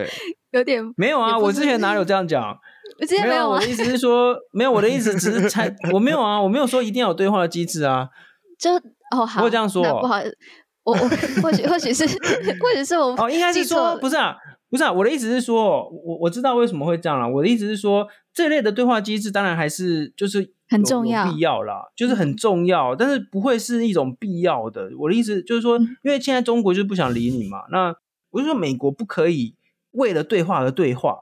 [0.52, 1.38] 有点没有啊。
[1.38, 2.58] 我之前哪有这样讲？
[3.00, 3.50] 我之前没有。
[3.50, 4.72] 我的意思是说，没有。
[4.72, 8.10] 我的意思只是猜，我没有啊，我没有说一定要有对话的机制啊。
[8.60, 8.72] 就
[9.12, 10.38] 哦，好，我这样说，不好意思，
[10.84, 10.98] 我我
[11.42, 12.06] 或许或许是
[12.60, 14.36] 或许是我哦，应该是说不是啊，
[14.70, 14.92] 不是啊。
[14.92, 17.30] 我的意思是说，我我知道为什么会这样了。
[17.30, 20.54] 我的意思是说，这类的对话机制当然还是就是。
[20.68, 24.92] 很重要，必要啦，就是很重要，但是不会是一种必要的。
[24.98, 27.96] 我的意思就是说，因为现在中国就是不想理你嘛，那
[28.32, 29.56] 我就说美国不可以
[29.92, 31.20] 为了对话而对话。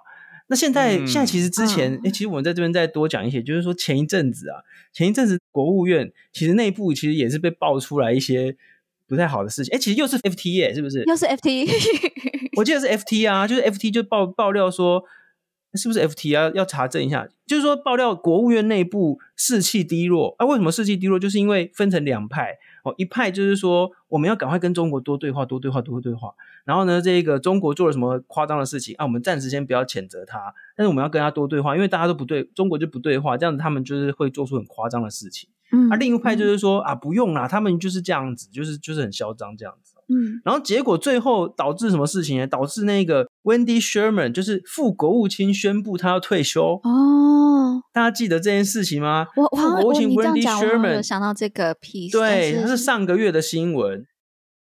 [0.48, 4.60] 那现在，现在其实之前，哎，其实我们在这边再多讲一些，就是说前一阵子啊，
[4.94, 8.56] 前一阵子国务院其实内部其实也是被爆出来一些
[9.08, 9.76] 不太好的事情。
[9.76, 11.04] 哎，其实又是 FT 哎，是不是？
[11.06, 11.68] 又是 FT？
[12.58, 15.04] 我记得是 FT 啊，就是 FT 就爆爆料说。
[15.76, 16.52] 是不是 FT 啊？
[16.54, 20.46] 要查证一下，就是说爆料国务院内部士气低落啊？
[20.46, 21.18] 为什么士气低落？
[21.18, 26.34] 就是因为分成两派哦，一派就是说我们要赶快跟中国多对话，多对话，多对话。
[26.66, 29.06] 然后呢，这个中国做了什么夸张的事情啊？
[29.06, 35.50] 我们暂时先不要谴责他，但是我们要跟他多对话，因为大家都不对，中国就不对话，这样子他们就是会做出很夸张的事情。
[35.72, 39.93] 嗯，而另一派就是说啊，不用啦，他们就是这样子，就是就是很嚣张这样子。
[40.10, 42.48] 嗯，然后结果最后导致什么事情呢？
[42.48, 47.82] 导致那个 Wendy Sherman 就是副国务卿宣布他要退休哦。
[47.92, 49.28] 大家记得这件事情吗？
[49.36, 54.06] 我我副国务卿 Wendy Sherman 有想到这个 piece，对，他是上个月的新闻。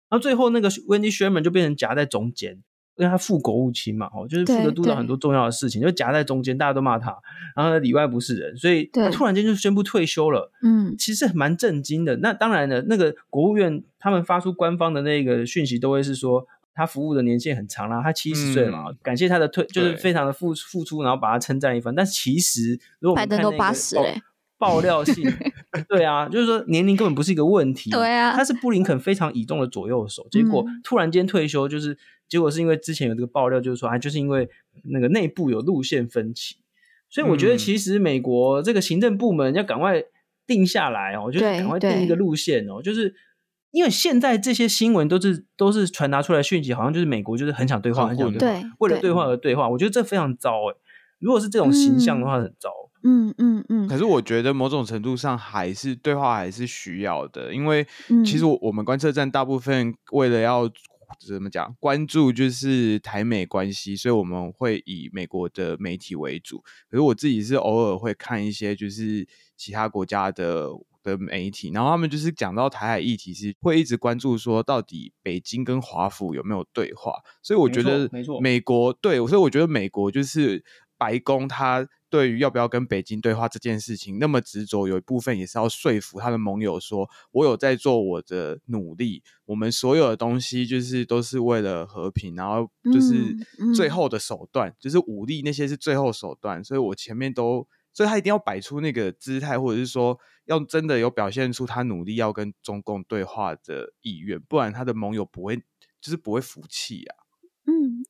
[0.10, 2.62] 然后最后那个 Wendy Sherman 就变成夹在中间。
[3.02, 7.18] 因为他副国务卿嘛，哦，就是负责督导很多重要的事情，就夹在中间，大家都骂他，
[7.56, 10.52] 然后里外不是人，所以他突然间就宣布退休了。
[10.62, 12.18] 嗯，其实蛮震惊的。
[12.18, 21.96] 那当然了，那个国务院他们发出官方的那个讯息，都会是说他服务的年限很长啦，他七十岁了嘛，嗯、感谢他的退，就是非常的付付出，然后把他称赞一番。
[21.96, 24.22] 但是其实如果我们看那个
[24.60, 25.28] 爆料性，
[25.90, 27.90] 对啊，就是说年龄根本不是一个问题。
[27.90, 31.98] 对啊，他是布林肯非常倚重的左右手，结果突然间退休，就是。
[32.32, 34.48] 结果是因为之前有这个爆料，就是说，啊，就是因为
[34.86, 36.56] 那个内部有路线分歧，
[37.10, 40.02] 所以我觉得其实美国这个行政部门要赶快
[40.48, 43.14] 定下来哦，就是赶快定一个路线哦，就是
[43.72, 49.68] 因为现在这些新闻都是都是传达出来讯息，好像就是美国就是很想对话，很想对话，为了对话而对话。
[49.68, 50.80] 我觉得这非常糟哎、欸，
[51.20, 52.70] 如果是这种形象的话，很糟。
[53.04, 53.88] 嗯嗯嗯。
[53.90, 57.86] 可是我觉得某种程度上还是对话还是需要的，因为
[58.26, 60.70] 其实我们观测站大部分为了要
[61.20, 66.60] 怎么讲关注就是台美关系，所以我们会以美国的媒体为主。
[66.90, 70.70] 可是我自己是偶尔会看一些就是其他国家的。
[71.04, 77.12] 的媒体，然后他们就是讲到台海议题，是会一直关注说，到底北京跟华府有没有对话？
[77.42, 78.08] 所以我觉得，
[78.40, 80.64] 美国对，所以我觉得美国就是
[81.00, 93.36] 白宫，他对于要不要跟北京对话这件事情那么执着，有一部分也是要说服他的盟友说，我有在做我的努力，我们所有的东西就是都是为了和平，然后就是
[93.74, 97.68] 最后的手段，嗯嗯、就是武力那些是最后手段，所以我前面都。
[97.94, 105.58] 所以他一定要摆出那个姿态，或者是说要真的有表现出他努力要跟中共对话的意愿，不然他的盟友不会，
[106.00, 107.21] 就是不会服气啊。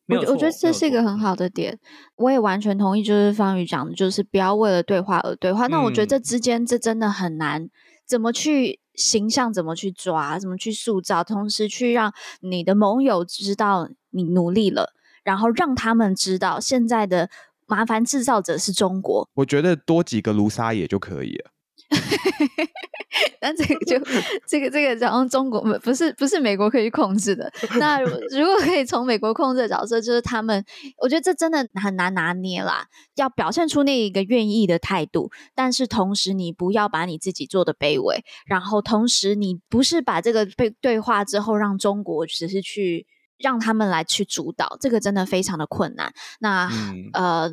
[0.07, 1.77] 嗯，我我觉得这是一个很好的点，
[2.15, 5.67] 我也完全同意，就是方宇讲的，就是不要为了对话而对话。
[5.67, 7.69] 那我觉得这之间这真的很难，
[8.05, 17.29] 怎么去形象，怎么去抓，怎么去塑造，同时去让你的盟友知道你努力了，然后让他们知道现在的。
[17.67, 21.51] 麻烦制造者是中国，我觉得多几个卢沙野就可以了。
[23.41, 23.99] 那这个就
[24.47, 27.51] 这个这个，然后中国不是不是美国可以控制的。
[27.77, 30.63] 那如果可以从美国控制的角色，就是他们，
[30.97, 32.87] 我觉得这真的很难拿捏啦。
[33.15, 43.05] 要表现出那一个愿意的态度，但是同时你不要把你自己做的卑微，然后同时你不是把这个被对话之后让中国只是去。
[43.43, 46.13] 让他们来去主导，这个真的非常的困难。
[46.41, 47.49] 那、嗯、呃，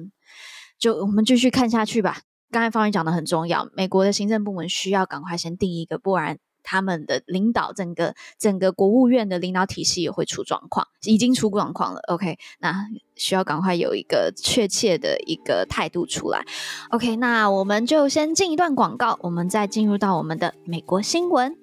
[0.78, 2.20] 就我们继续看下去吧。
[2.50, 12.00] 刚才方宇讲的很重要，美国的行政部门需要赶快先定一个，不然他们的领导整个整个国务院的领导体系也会出状况，已经出状况了。
[12.08, 12.74] OK，那
[13.16, 16.44] 需要赶快有一个确切的一个态度出来。
[16.90, 21.56] OK，那我们就先进一段广告，我们再进入到我们的美国新闻。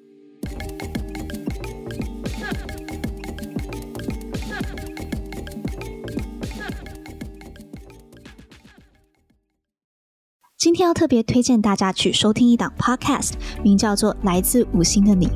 [10.65, 15.27] 今天要特别推荐大家去收听一档 podcast，名叫做《来自五星的你》。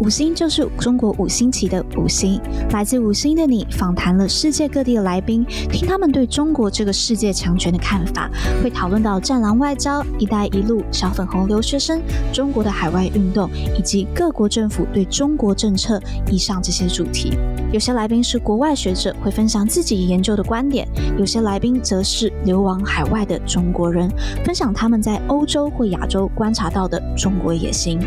[0.00, 2.40] 五星就是中国五星旗的五星。
[2.70, 8.28] 来自五星的你访谈了世界各地的来宾，听他们对中国这个世界强权的看法，
[8.62, 12.02] 会讨论到战狼外交、一带一路、小粉红留学生、
[12.32, 17.32] 中国的海外运动，以及各国政府对中国政策以上这些主题。
[17.72, 20.86] 有些来宾是国外学者，会分享自己研究的观点；
[21.18, 24.10] 有些来宾则是流亡海外的中国人，
[24.44, 24.64] 分享。
[24.74, 28.00] 他们在欧洲或亚洲观察到的中国野心。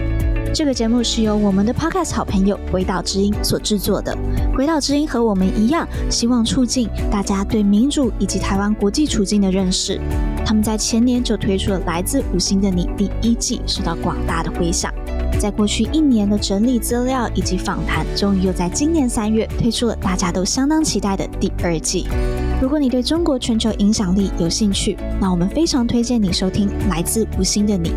[0.58, 4.18] 这个节目是由我们的 Podcast 好朋友鬼岛之音所制作的。
[4.56, 10.02] 鬼岛之音和我们一样，希望促进大家对民主以及台湾国际处境的认识。
[10.44, 14.92] 他们在前年就推出了《来自五星的你》第一季，受到广大的回响。
[15.40, 22.08] 在过去一年的整理资料以及访谈，终于又在今年三月推出了大家都相当期待的第二季。
[22.60, 27.92] 如果你对中国全球影响力有兴趣，那我们非常推荐你收听《来自五星的你》。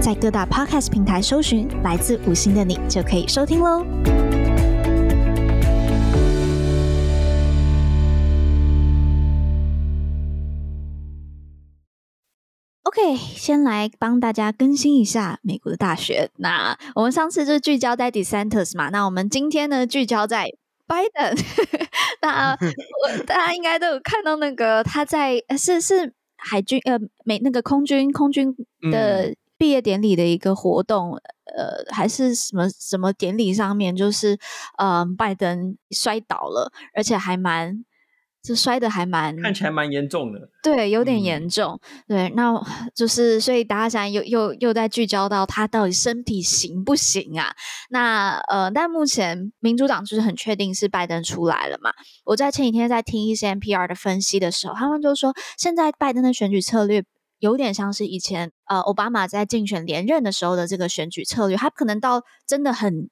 [0.00, 3.84] 在各大 Podcast 平台搜寻《来自五星的你》就可以收听喽。
[12.84, 16.30] OK，先来帮大家更新一下美国的大学。
[16.36, 20.46] 那我们上次就聚焦在 DeSantis 嘛，那我们今天呢聚焦在
[20.86, 21.38] Biden。
[22.22, 28.54] 那我 大家应该都有看到那个他在是是海军呃美那个空军空军
[28.90, 31.16] 的毕业典礼的一个活动，
[31.56, 34.38] 呃还是什么什么典礼上面，就是
[34.78, 37.84] 呃拜登摔倒了，而且还蛮。
[38.40, 42.54] 就摔的还蛮看起来蛮严重的，对，有点严重，嗯、对，那
[42.94, 47.52] 就是所以大家想又又又在聚焦到他到底身体行不行啊？
[47.90, 51.92] 那呃，但目前民主党就是很确定是拜登出来了嘛。
[52.24, 57.04] 我在前几天在听一些 NPR 的分析的时候，他们就说现在拜登的选举策略
[57.38, 63.08] 有点像是以前呃奥巴马在竞选连任的时候的这个选举策略，他可能到真的很。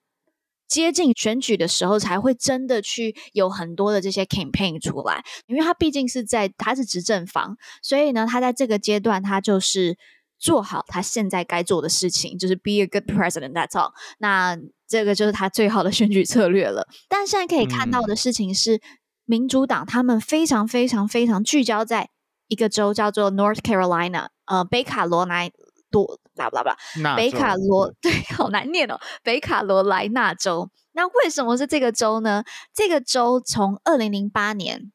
[0.69, 9.97] 接近选举的时候，才会真的去有很多的这些 campaign 出来，因为他毕竟是在他是执政方，所以呢，他在这个阶段，他就是
[10.41, 13.93] 做好他现在该做的事情，就是 be a good president that's all。
[14.19, 14.59] 那
[14.89, 16.89] 这个就是他最好的选举策略了。
[17.09, 18.81] 但现在可以看到的事情是，嗯、
[19.25, 22.11] 民主党他们非常非常非常聚焦在
[22.49, 25.51] 一个州叫做 North Carolina，呃，北卡罗来
[25.91, 26.19] 多。
[26.37, 26.63] 啦啦
[27.03, 29.01] 啦，北卡罗对，好难念哦。
[29.23, 32.45] 北卡罗来纳州，那为什么是这个州呢？
[32.75, 34.93] 这个州从二零零八年，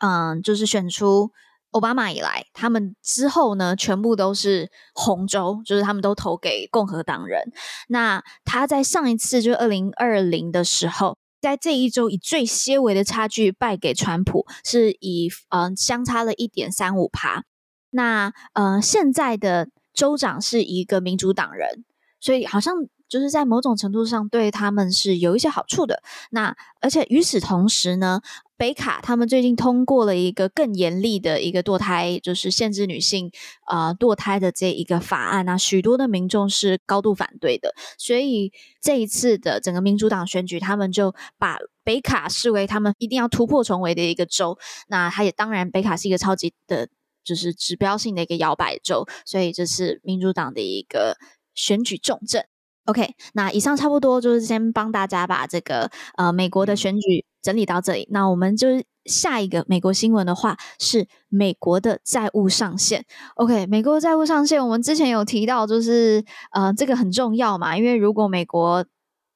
[0.00, 1.30] 嗯，就是选出
[1.70, 7.50] 奥巴马以来，他们之后呢，全部都是红州，就是他们都投给共和党人。
[7.88, 11.16] 那他在上一次就是二零二零的时候，
[11.46, 17.44] 在这一周以最些微的差距败给川普，是以嗯相差了一点三五趴。
[17.90, 21.84] 那嗯现在的州长是一个民主党人，
[22.20, 22.74] 所以好像。
[23.08, 26.02] 就是在某种程度上对他们是有一些好处的。
[26.30, 28.20] 那而且与此同时呢，
[28.56, 33.30] 北卡他们最近通过了一个更严厉的一个堕胎，就是限制女性
[33.68, 37.74] 呃堕胎的这一个法案啊，许多的民众是高度反对的。
[37.98, 44.58] 所以这一次的整个民主党选举，他们就把北卡视为他们一定要突破重围的一个州。
[44.88, 46.88] 那他也当然，北卡是一个超级的，
[47.24, 51.16] 就是指标性的一个摇摆州，所以这是民主党的一个
[51.54, 52.46] 选举重镇。
[52.86, 58.08] OK，那以上差不多就是先帮大家把这个呃美国的选举整理到这里。
[58.10, 63.04] 那我们就是下一个美国新闻的话是美国的债务上限。
[63.34, 68.86] OK，美国债务上限我们之前有提到，就是呃这个很重要嘛，因为如果美国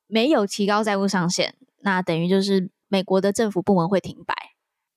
[0.07, 4.35] 没有提高债务上限，那等于就是美国的政府部门会停摆。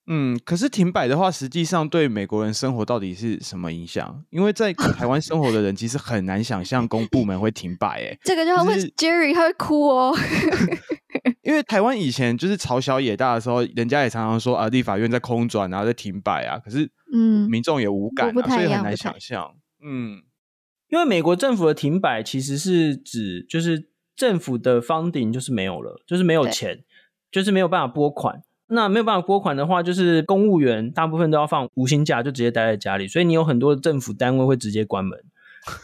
[0.05, 4.23] 嗯，可是停摆的话，实际上对美国人生活到底是什么影响？
[4.31, 8.03] 因为在台湾生活的人其实很难想象公部门会停摆。
[8.03, 10.13] 哎，这个就要问 Jerry，他会哭哦。
[11.41, 16.59] 因为台湾以前就是朝小野大的时候，人家也常常说啊，立法院在空转，然后在停摆啊。
[16.59, 19.55] 可是，嗯，民众也无感啊，所以很难想象。
[19.81, 20.21] 嗯，
[20.89, 26.83] 因为美国政府的停摆其实是指就是政府的 funding 就是没有了，就是没有钱，
[27.31, 28.41] 就是没有办法拨款。
[28.67, 33.07] 那没有办法拨款的话，就是公务员大部分都要放无薪假，就直接待在家里。
[33.07, 35.19] 所以你有很多政府单位会直接关门。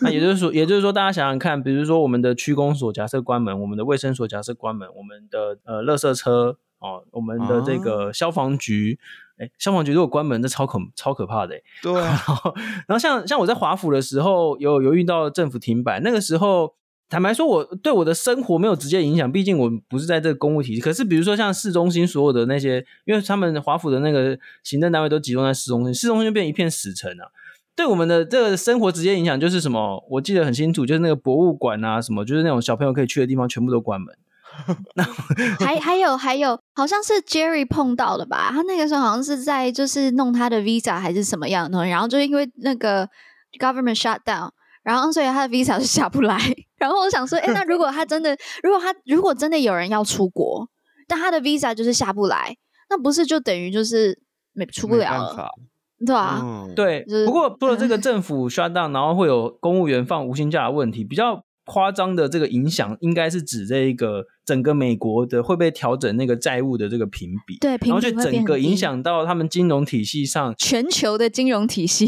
[0.01, 8.97] 那也就是说， 也就是说，大家想想看，比如说我们的区公所假设关门，我们的卫生所假设关门，我们的呃垃圾车哦，我们的这个消防局，
[9.37, 11.55] 哎、啊，消防局如果关门，这超可超可怕的。
[11.83, 12.05] 对啊。
[12.07, 12.53] 然后，
[12.87, 16.78] 然后像像我在华府的时候，有有遇到政府停摆，那个时候。
[17.09, 20.79] 坦白说，我对我的生活没有直接影响，毕竟我不是在这个公务体系。
[20.79, 27.33] 可是，比如说像市中心所有的那些，因为他们华府的那个行政单位都集中在市中心，市中心就变一片死城啊。
[27.75, 30.05] 对我们的这个生活直接影响就是什么？
[30.11, 34.15] 我记得很清楚，就是那个博物馆啊，什么就是那种小朋友可以去的地方，全部都关门。
[34.95, 35.03] 那
[35.65, 38.49] 还还有还有，好像是 Jerry 碰到的吧？
[38.51, 43.09] 他那个时候好像是在就是弄他的 Visa 还是什么样的，然后就因为那个
[43.59, 44.51] Government shut down。
[44.83, 46.39] 然后，所以他的 visa 是下不来。
[46.77, 50.67] 然后我想说，哎，那如果他真的，如果他如果真的有人要出国，
[51.07, 52.55] 但他的 visa 就是下不来，
[52.89, 54.19] 那不是就等于就是
[54.53, 55.49] 没出不了了，
[56.05, 56.39] 对啊？
[56.43, 57.05] 嗯，对。
[57.25, 61.43] 不过，除了这个 政府 shut down，然后会有公务员放无薪假的问题，比较。
[61.69, 72.07] 夸张的这个影响，应该是指这一个整个美国的会被调整那个债务的这个评比，对，然后就整个影响到他们金融体系上全球的金融体系。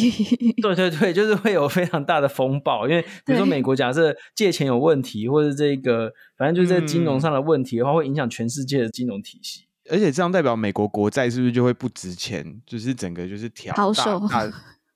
[0.60, 9.68] 对 对对，就是会有非常大的风暴，因为比如说美国假设借钱有问题，或者这个反正就是在金融上的问题的话，会影响全世界的金融体系。
[9.92, 12.60] 而且这样代表美国国债是不是就会不值钱？
[12.66, 13.76] 就是整个就是调。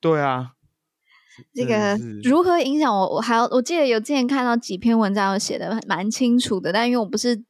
[0.00, 0.55] 对啊。
[1.54, 3.16] 这个如何影响我？
[3.16, 7.42] 我还要我记得有之前看到几篇文章，有写的蛮清楚的，但因为我不是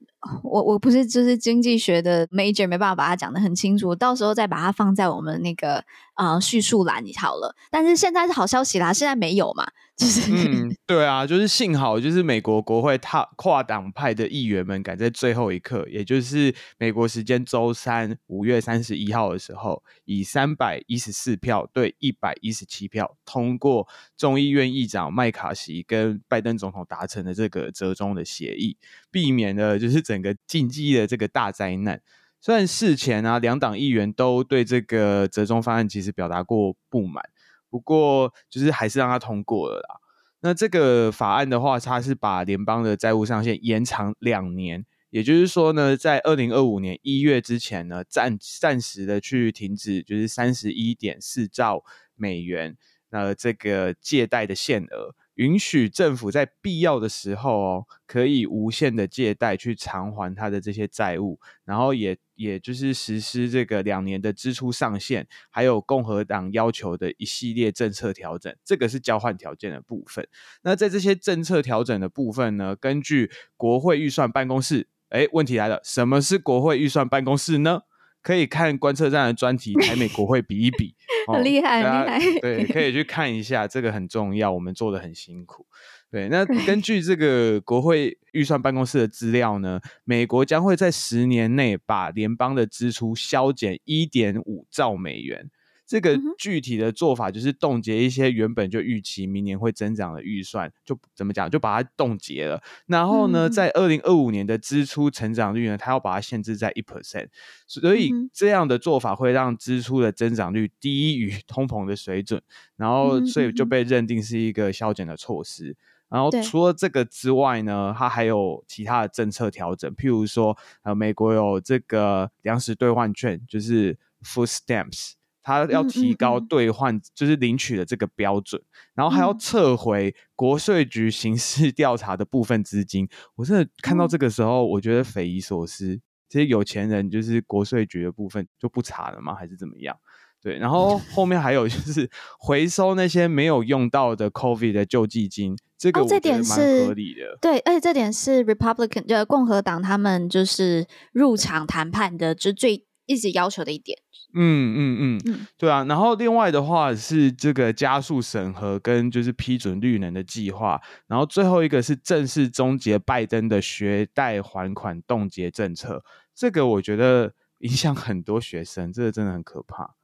[0.43, 5.85] 我我不是就是经济学的 major，没办法把它讲得很清楚，到时候再把它放在我们那个
[6.17, 7.55] 呃叙述栏里好了。
[7.71, 9.67] 但是现在是好消息啦，现在没有嘛。
[9.97, 28.77] 就是嗯，对啊，就是幸好，就是美国国会他跨党派的议员们赶在最后一刻，也就是美国时间周三五月三十一号的时候，以三百一十四票对一百一十七票通过众议院议长麦卡锡跟拜登总统达成的这个折中的协议，
[29.17, 32.03] 避免了就是整个禁忌的这个大灾难。
[32.39, 37.25] 虽然事前啊，两党议员都对这个折中方案其实表达过不满。
[37.71, 39.97] 不过，就是还是让它通过了啦。
[40.41, 51.83] 那这个法案的话，它是把联邦的债务上限延长两年，也就是说呢，在二零二五年一月之前呢，暂暂时的去停止，就是三十一点四兆
[52.15, 52.77] 美元，
[53.09, 55.15] 那这个借贷的限额。
[55.37, 70.27] 允许政府在必要的时候哦，可以无限的借贷去偿还他的这些债务，然后也也就是实施这个两年的支出上限，还有共和党要求的一系列政策调整，这个是交换条件的部分。
[70.63, 77.83] 那在这些政策调整的部分呢，根据国会预算办公室，诶，问题来了，什么是国会预算办公室呢？
[78.27, 80.97] 可以看观测站的专题，台美国会比一比，
[81.33, 82.41] 很厉害，很厉害。
[82.41, 85.65] 对，可以去看一下，这个很重要，我们做的很辛苦。
[86.11, 95.49] 对，那根据这个国会预算办公室的资料呢，美国将会在十年内把联邦的支出削减一点五兆美元。
[95.87, 102.61] 这个具体的做法就是冻结一些原本就预期明年会增长的预算，就怎么讲，就把它冻结了。
[102.87, 107.29] 然后呢，在二零二五年的支出成长率呢，它要把它限制在一 percent，
[107.69, 112.43] 所以这样的做法会让支出的增长率低于 通膨的水准，
[112.77, 115.77] 然后所以就被认定是一个削减的措施。
[116.09, 125.13] 然后除了这个之外呢，它还有其他的政策调整，譬如说，呃，美国有这个粮食兑换券，就是 food stamps。
[125.47, 128.61] 他要提高兑换，就是领取的这个标准，
[128.97, 133.05] 然后还要撤回国税局刑事调查的部分资金。
[133.05, 136.01] 嗯、我真的看到这个时候，我觉得匪夷所思。
[136.29, 139.37] 这些有钱人就是国税局的部分就不查了吗？
[139.37, 139.97] 还是怎么样？
[140.43, 147.27] 对，然后后面还有就是 回收那些没有用到的 COVID 的救济金，这个我觉得蛮合理的。
[147.27, 153.99] 哦、对，而且这点是 Republican 就共和党他们就是入场谈判的，就最一直要求的一点。
[154.35, 166.05] 嗯嗯嗯，嗯对啊，然后另外的话是这个加速审核跟就是批准绿能的计划，然后最后一个是正式终结拜登的学贷还款冻结政策，
[166.35, 169.95] 这个我觉得影响很多学生，这个真的很可怕。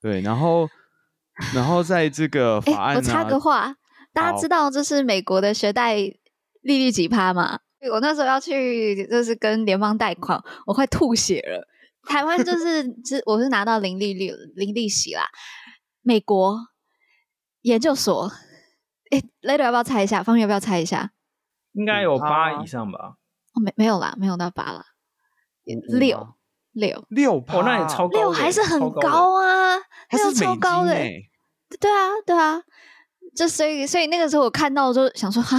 [0.00, 0.68] 对，然后
[1.54, 3.74] 然后在这个法案，我插个话，
[4.14, 7.58] 大家知道这是美国的学贷利率几趴吗？
[7.92, 11.68] 我那时候要去就是跟联邦贷款，我快吐血了。
[12.06, 15.24] 台湾就是，是我是拿到零利率、零利息啦。
[16.02, 16.58] 美国
[17.62, 18.30] 研究所，
[19.10, 20.22] 哎、欸、，Later 要不要猜一下？
[20.22, 21.12] 方宇要不要猜一下？
[21.72, 23.16] 应该有八以上吧？
[23.54, 24.84] 哦，没没有啦，没有到八啦，
[25.64, 26.34] 六
[26.72, 29.76] 六六趴，哦，那也超高，六还是很高啊，
[30.10, 30.94] 六超高的，
[31.78, 32.62] 对啊，对啊，
[33.36, 35.58] 就所以所以那个时候我看到就想说哈，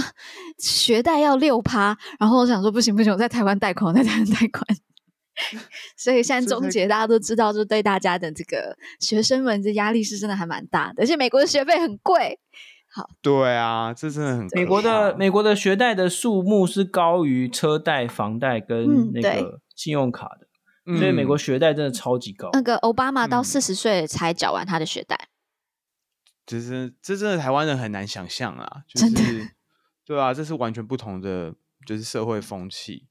[0.58, 4.64] 学贷要六趴，然后我想说不行不行，我在台湾贷款，我在台湾贷款。
[5.96, 12.38] 所以现在终结，大家都知道，就对大家的这个学生们的压力是真的还蛮大的，而且美国的学费很贵。
[12.88, 20.46] 好，对啊，这真的很美国的美国的学贷的数目是高于车贷、房贷跟那个信用卡的，
[20.86, 22.50] 嗯、所以美国学贷真的超级高。
[22.52, 25.28] 那个奥巴马到四十岁才缴完他的学贷，
[26.46, 29.48] 其实这真的台湾人很难想象啊，就是、真的，
[30.06, 31.52] 对啊，这是完全不同的，
[31.84, 33.08] 就是社会风气。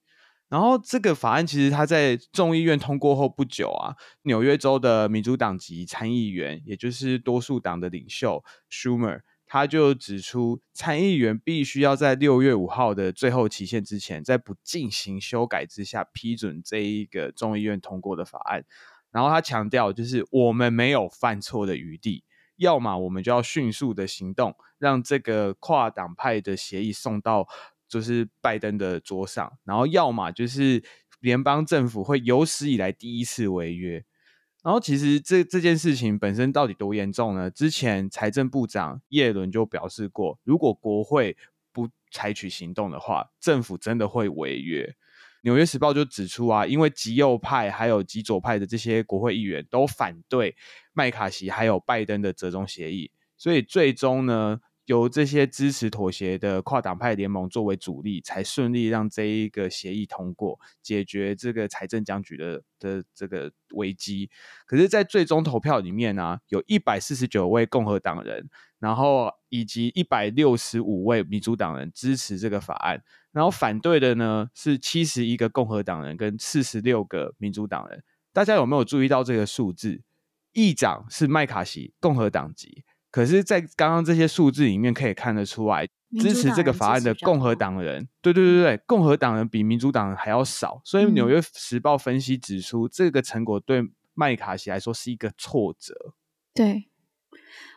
[0.53, 18.63] 然后这个法案其实他在众议院通过后不久啊，纽约州的民主党籍参议员，也就是多数党的领袖 Schumer，他就指出，参议员必须要在六月五号的最后期限之前，在不进行修改之下批准这一个众议院通过的法案。
[19.09, 22.23] 然后他强调，就是我们没有犯错的余地，
[22.57, 27.47] 要么我们就要迅速的行动，让这个跨党派的协议送到。
[27.93, 30.83] 就是拜登的桌上，然后要么就是
[31.19, 34.03] 联邦政府会有史以来第一次违约，
[34.63, 37.51] 然后其实这这件事情本身到底多严重呢？
[37.51, 41.37] 之前财政部长耶伦就表示过，如果国会
[41.71, 44.95] 不采取行动的话，政府真的会违约。
[45.43, 50.55] 纽约时报就指出啊，因为极右派还有极左派的这些国会议员都反对
[50.93, 64.29] 麦卡锡还有拜登的折中协议，所以最终呢，由这些支持妥协的跨党派联盟作为主力，才顺利让这一个协议通过，解决这个财政僵局的的这个危机。
[64.65, 78.03] 可是，在最终投票里面呢、有一百四十九位共和党人，然后以及一百六十五位民主党人支持这个法案，然后反对的呢是七十一个共和党人跟四十六个民主党人。
[78.34, 80.01] 大家有没有注意到这个数字？
[80.51, 82.84] 议长是麦卡锡，共和党籍。
[83.14, 85.88] 可是，在刚刚这些数字里面可以看得出来，
[86.20, 90.82] 支持这个法案的共和党人，对对对对，共和党人比民主党人还要少。
[90.84, 93.84] 所以，《纽约时报》分析指出，嗯、这个成果对
[94.16, 95.93] 麦卡锡来说是一个挫折。
[96.55, 96.89] 对。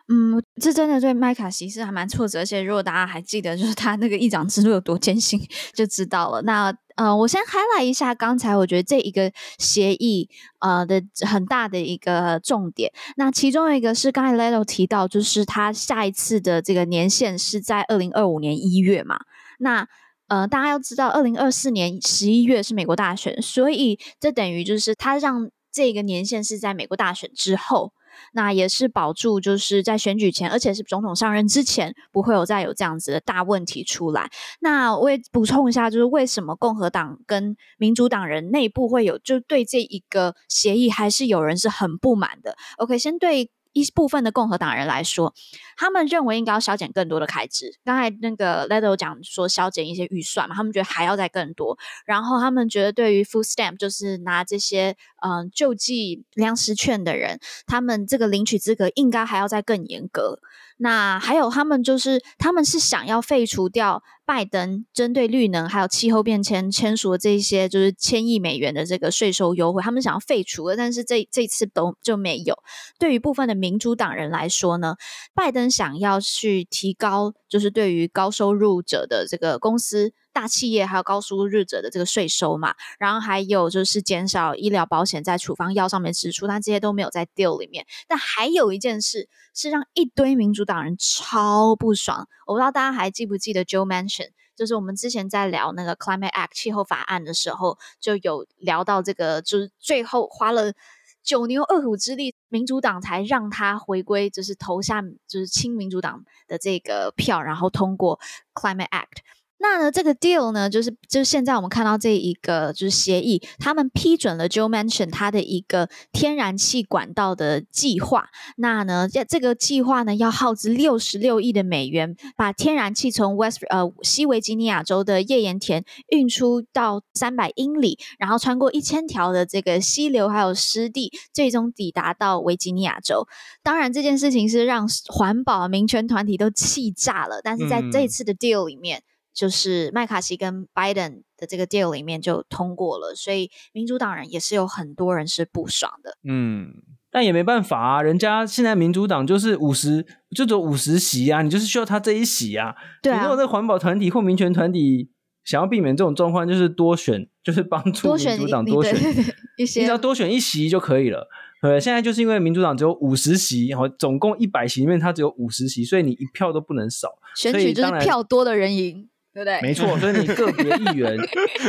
[0.09, 5.40] 嗯，这真的对麦卡锡是还蛮挫折，而且如果大家还记得，就是他那个议长之路有多艰辛，
[5.74, 6.42] 就知道了。
[6.42, 10.30] 那呃，我先 highlight 一下刚才我觉得这一个协议
[10.61, 12.92] 呃的很大的一个重点。
[13.16, 19.18] 那其中一个是刚才 Leto 提到，就是他下一次的这个年限是在二零二五年一月嘛。
[19.59, 19.88] 那
[20.28, 27.92] 呃，大家要知道，二零二四年十一月是美国大选，所以这等于就是他让这个年限是在美国大选之后。
[28.32, 34.30] 那也是保住，就是在选举前，而且是总统上任之前，不会有再有这样子的大问题出来。
[34.60, 42.56] 那我也补充一下，就是为什么共和党跟民主党人内部会有，就对这一个协议还是有人是很不满的。
[42.78, 45.34] OK，先对一部分的共和党人来说，
[45.76, 47.78] 他们认为应该要削减更多的开支。
[47.84, 51.78] 刚才那个 Leto 讲说削减一些预算嘛，他们觉得还要再更多。
[52.06, 60.38] 然后他们觉得对于 Food Stamp 就是拿这些嗯、救济粮食券的人，他们这个领取资格应该还要再更严格。
[60.78, 72.54] 那还有他们就是他们是想要废除掉拜登针对绿能还有气候变迁签署的这些就是千亿美元的这个税收优惠，他们想要废除的，但是这这次都就没有。
[72.98, 74.96] 对于部分的民主党人来说呢，
[75.34, 80.12] 拜登想要去提高，就是对于高收入者的这个公司。
[80.37, 87.87] 大企业还有高收入者的这个税收嘛，然后还有就是减少医疗保险在处方药上面支出，但这些都没有在 deal 里面。
[88.07, 100.74] 但还有一件事是让一堆民主党人超不爽，我不知道大家还记不记得 Joe Manchin，就是我们之前在聊那个 Climate Act 气候法案的时候，就有聊到这个，就是最后花了
[101.22, 108.20] 九牛二虎之力，民主党才让他回归，就是投下就是亲民主党的这个票，然后通过
[108.53, 109.24] Climate Act。
[109.59, 118.28] 那呢，这个 deal 呢，就是就是现在我们看到这一个就是协议，他们批准了 Joe Manchin 他的一个天然气管道的计划。
[118.59, 133.26] 那呢，这这个计划呢，要耗资六十六亿的美元，把天然气从 West 呃西维吉尼亚州的页岩田运出到三百英里，然后穿过一千条的这个溪流还有湿地，最终抵达到维吉尼亚州。
[133.62, 137.40] 当然，这件事情是让环保民权团体都气炸了。
[137.42, 138.98] 但是在这一次的 deal 里面。
[138.98, 139.02] 嗯
[139.37, 146.16] 就是麦卡锡跟拜登的这个 deal 里面就通过了，所以民主党人也是有很多人是不爽的。
[146.26, 146.72] 嗯，
[147.11, 152.74] 但也没办法啊，人家现在民主党就是五十，就走五十席啊，你就是需要他这一席啊。
[153.03, 153.20] 对啊。
[153.20, 155.11] 如果这环保团体或民权团体
[155.45, 161.28] 想要避免这种状况，就是多选，就是帮助民主党多选，多选一些，你只要多选一席就可以了。
[161.61, 167.18] 对，现在就是因为民主党只有五十席，然后总共一百席里面他只有五十席，所以你一票都不能少。
[167.34, 169.11] 选举就是票多的人赢。
[169.37, 169.61] 对不对？
[169.61, 171.14] 没错，所以你个别议员，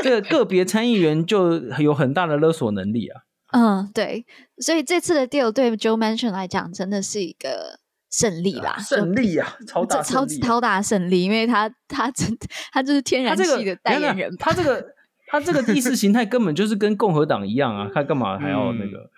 [0.01, 3.23] 这个个别参议员就有很大的勒索能力啊。
[3.51, 4.25] 嗯，对，
[4.59, 14.85] 所以这次的 deal 对 Joe Manchin 来讲真的是一个胜利啦，胜利啊，超大超超大胜利，因为他他真的他就是天然气的代言人，他这个
[15.27, 19.09] 他这个意识形态根本就是跟共和党一样啊，他干嘛还要那个？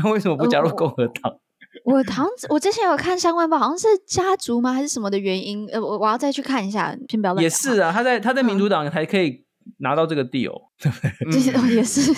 [0.00, 1.36] 他 为什么不加入共和党？
[1.84, 5.66] 我好像我之前有看相关报，好像是家族吗，还是什么的原因？
[5.72, 7.42] 呃，我我要再去看一下，先不要乱讲。
[7.42, 9.44] 也是啊，他在他在民主党还可以
[9.78, 11.32] 拿到这个 deal，对不对？
[11.32, 12.12] 这些都也是。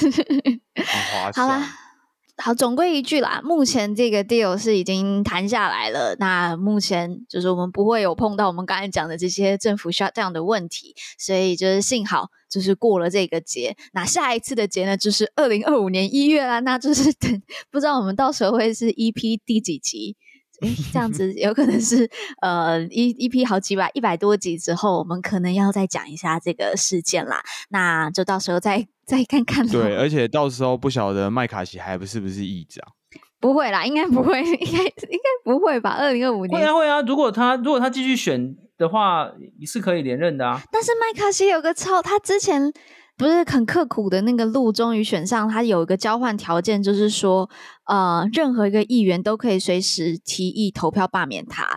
[1.34, 1.66] 好啦。
[2.36, 6.16] 好，总归一句啦，目前这个 deal 是已经谈下来了。
[6.18, 13.76] 那目前就是我们不会有碰到我们刚才讲的这些政府 shutdown 的问题，所以就是幸好就是过了这个节。
[13.92, 16.58] 那下一次的节呢，就是二零二五年一月啦。
[16.60, 20.16] 那就是等不知道我们到时候会是 EP 第几集？
[20.64, 22.08] 诶，这样 子有可能是
[22.40, 27.42] 呃一一批好几百一百多集之后，我们可能要再讲一下这个事件啦。
[27.68, 28.86] 那就到时候再。
[29.06, 29.68] 再看看。
[29.68, 32.82] 对，而且到时候不晓得麦卡锡还不是不是议长？
[33.38, 35.90] 不会啦，应该不会，应该应该不会吧？
[35.90, 40.58] 二零二五年会啊会啊，如果他如果他继续选的话，你是可以连任的啊。
[40.72, 42.72] 但是麦卡锡有个超，他之前
[43.16, 47.48] 不是很刻苦的那个路，终于选上，他有一个交换条件，就是说，
[47.86, 51.68] 呃，任何一个议员都可以随时提议投票罢免他。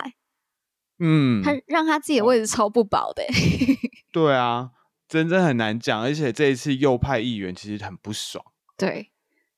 [0.98, 3.22] 嗯，他让他自己的位置超不保的。
[4.12, 4.70] 对啊。
[5.08, 8.44] 真的很难讲，而且这一次右派议员其实很不爽，
[8.76, 9.10] 对，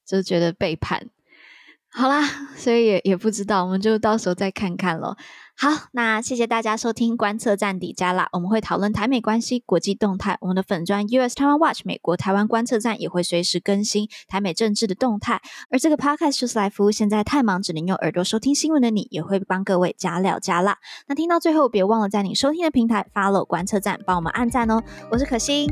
[0.06, 1.08] 就觉得背叛。
[1.88, 2.24] 好啦，
[2.54, 5.16] 所以也也不知道，我们就到时候再看看咯。
[5.62, 10.38] 好，那谢谢大家收听观测站底加啦，我们会讨论台美关系、国际动态。
[10.40, 15.42] 我们的粉砖 US Taiwan Watch 美国台湾观测站也会随时更新台美政治的动态。
[15.68, 20.78] 而这个 Podcast 就是来服务现在太忙只能用耳朵收听新闻的你，也会帮各位加料加辣。
[21.06, 24.82] 那听到最后，别忘了在你收听的平台 follow 观测站，帮我们按赞哦。
[25.10, 25.70] 我是可心，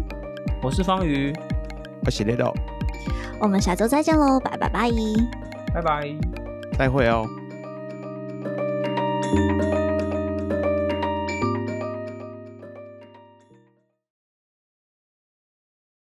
[0.63, 1.33] 我是方瑜，
[2.05, 2.55] 我是 Leto，
[3.41, 4.91] 我们下周再见喽，拜拜拜。
[5.73, 6.15] 拜拜，
[6.77, 7.27] 再会哦。
[9.31, 9.88] Música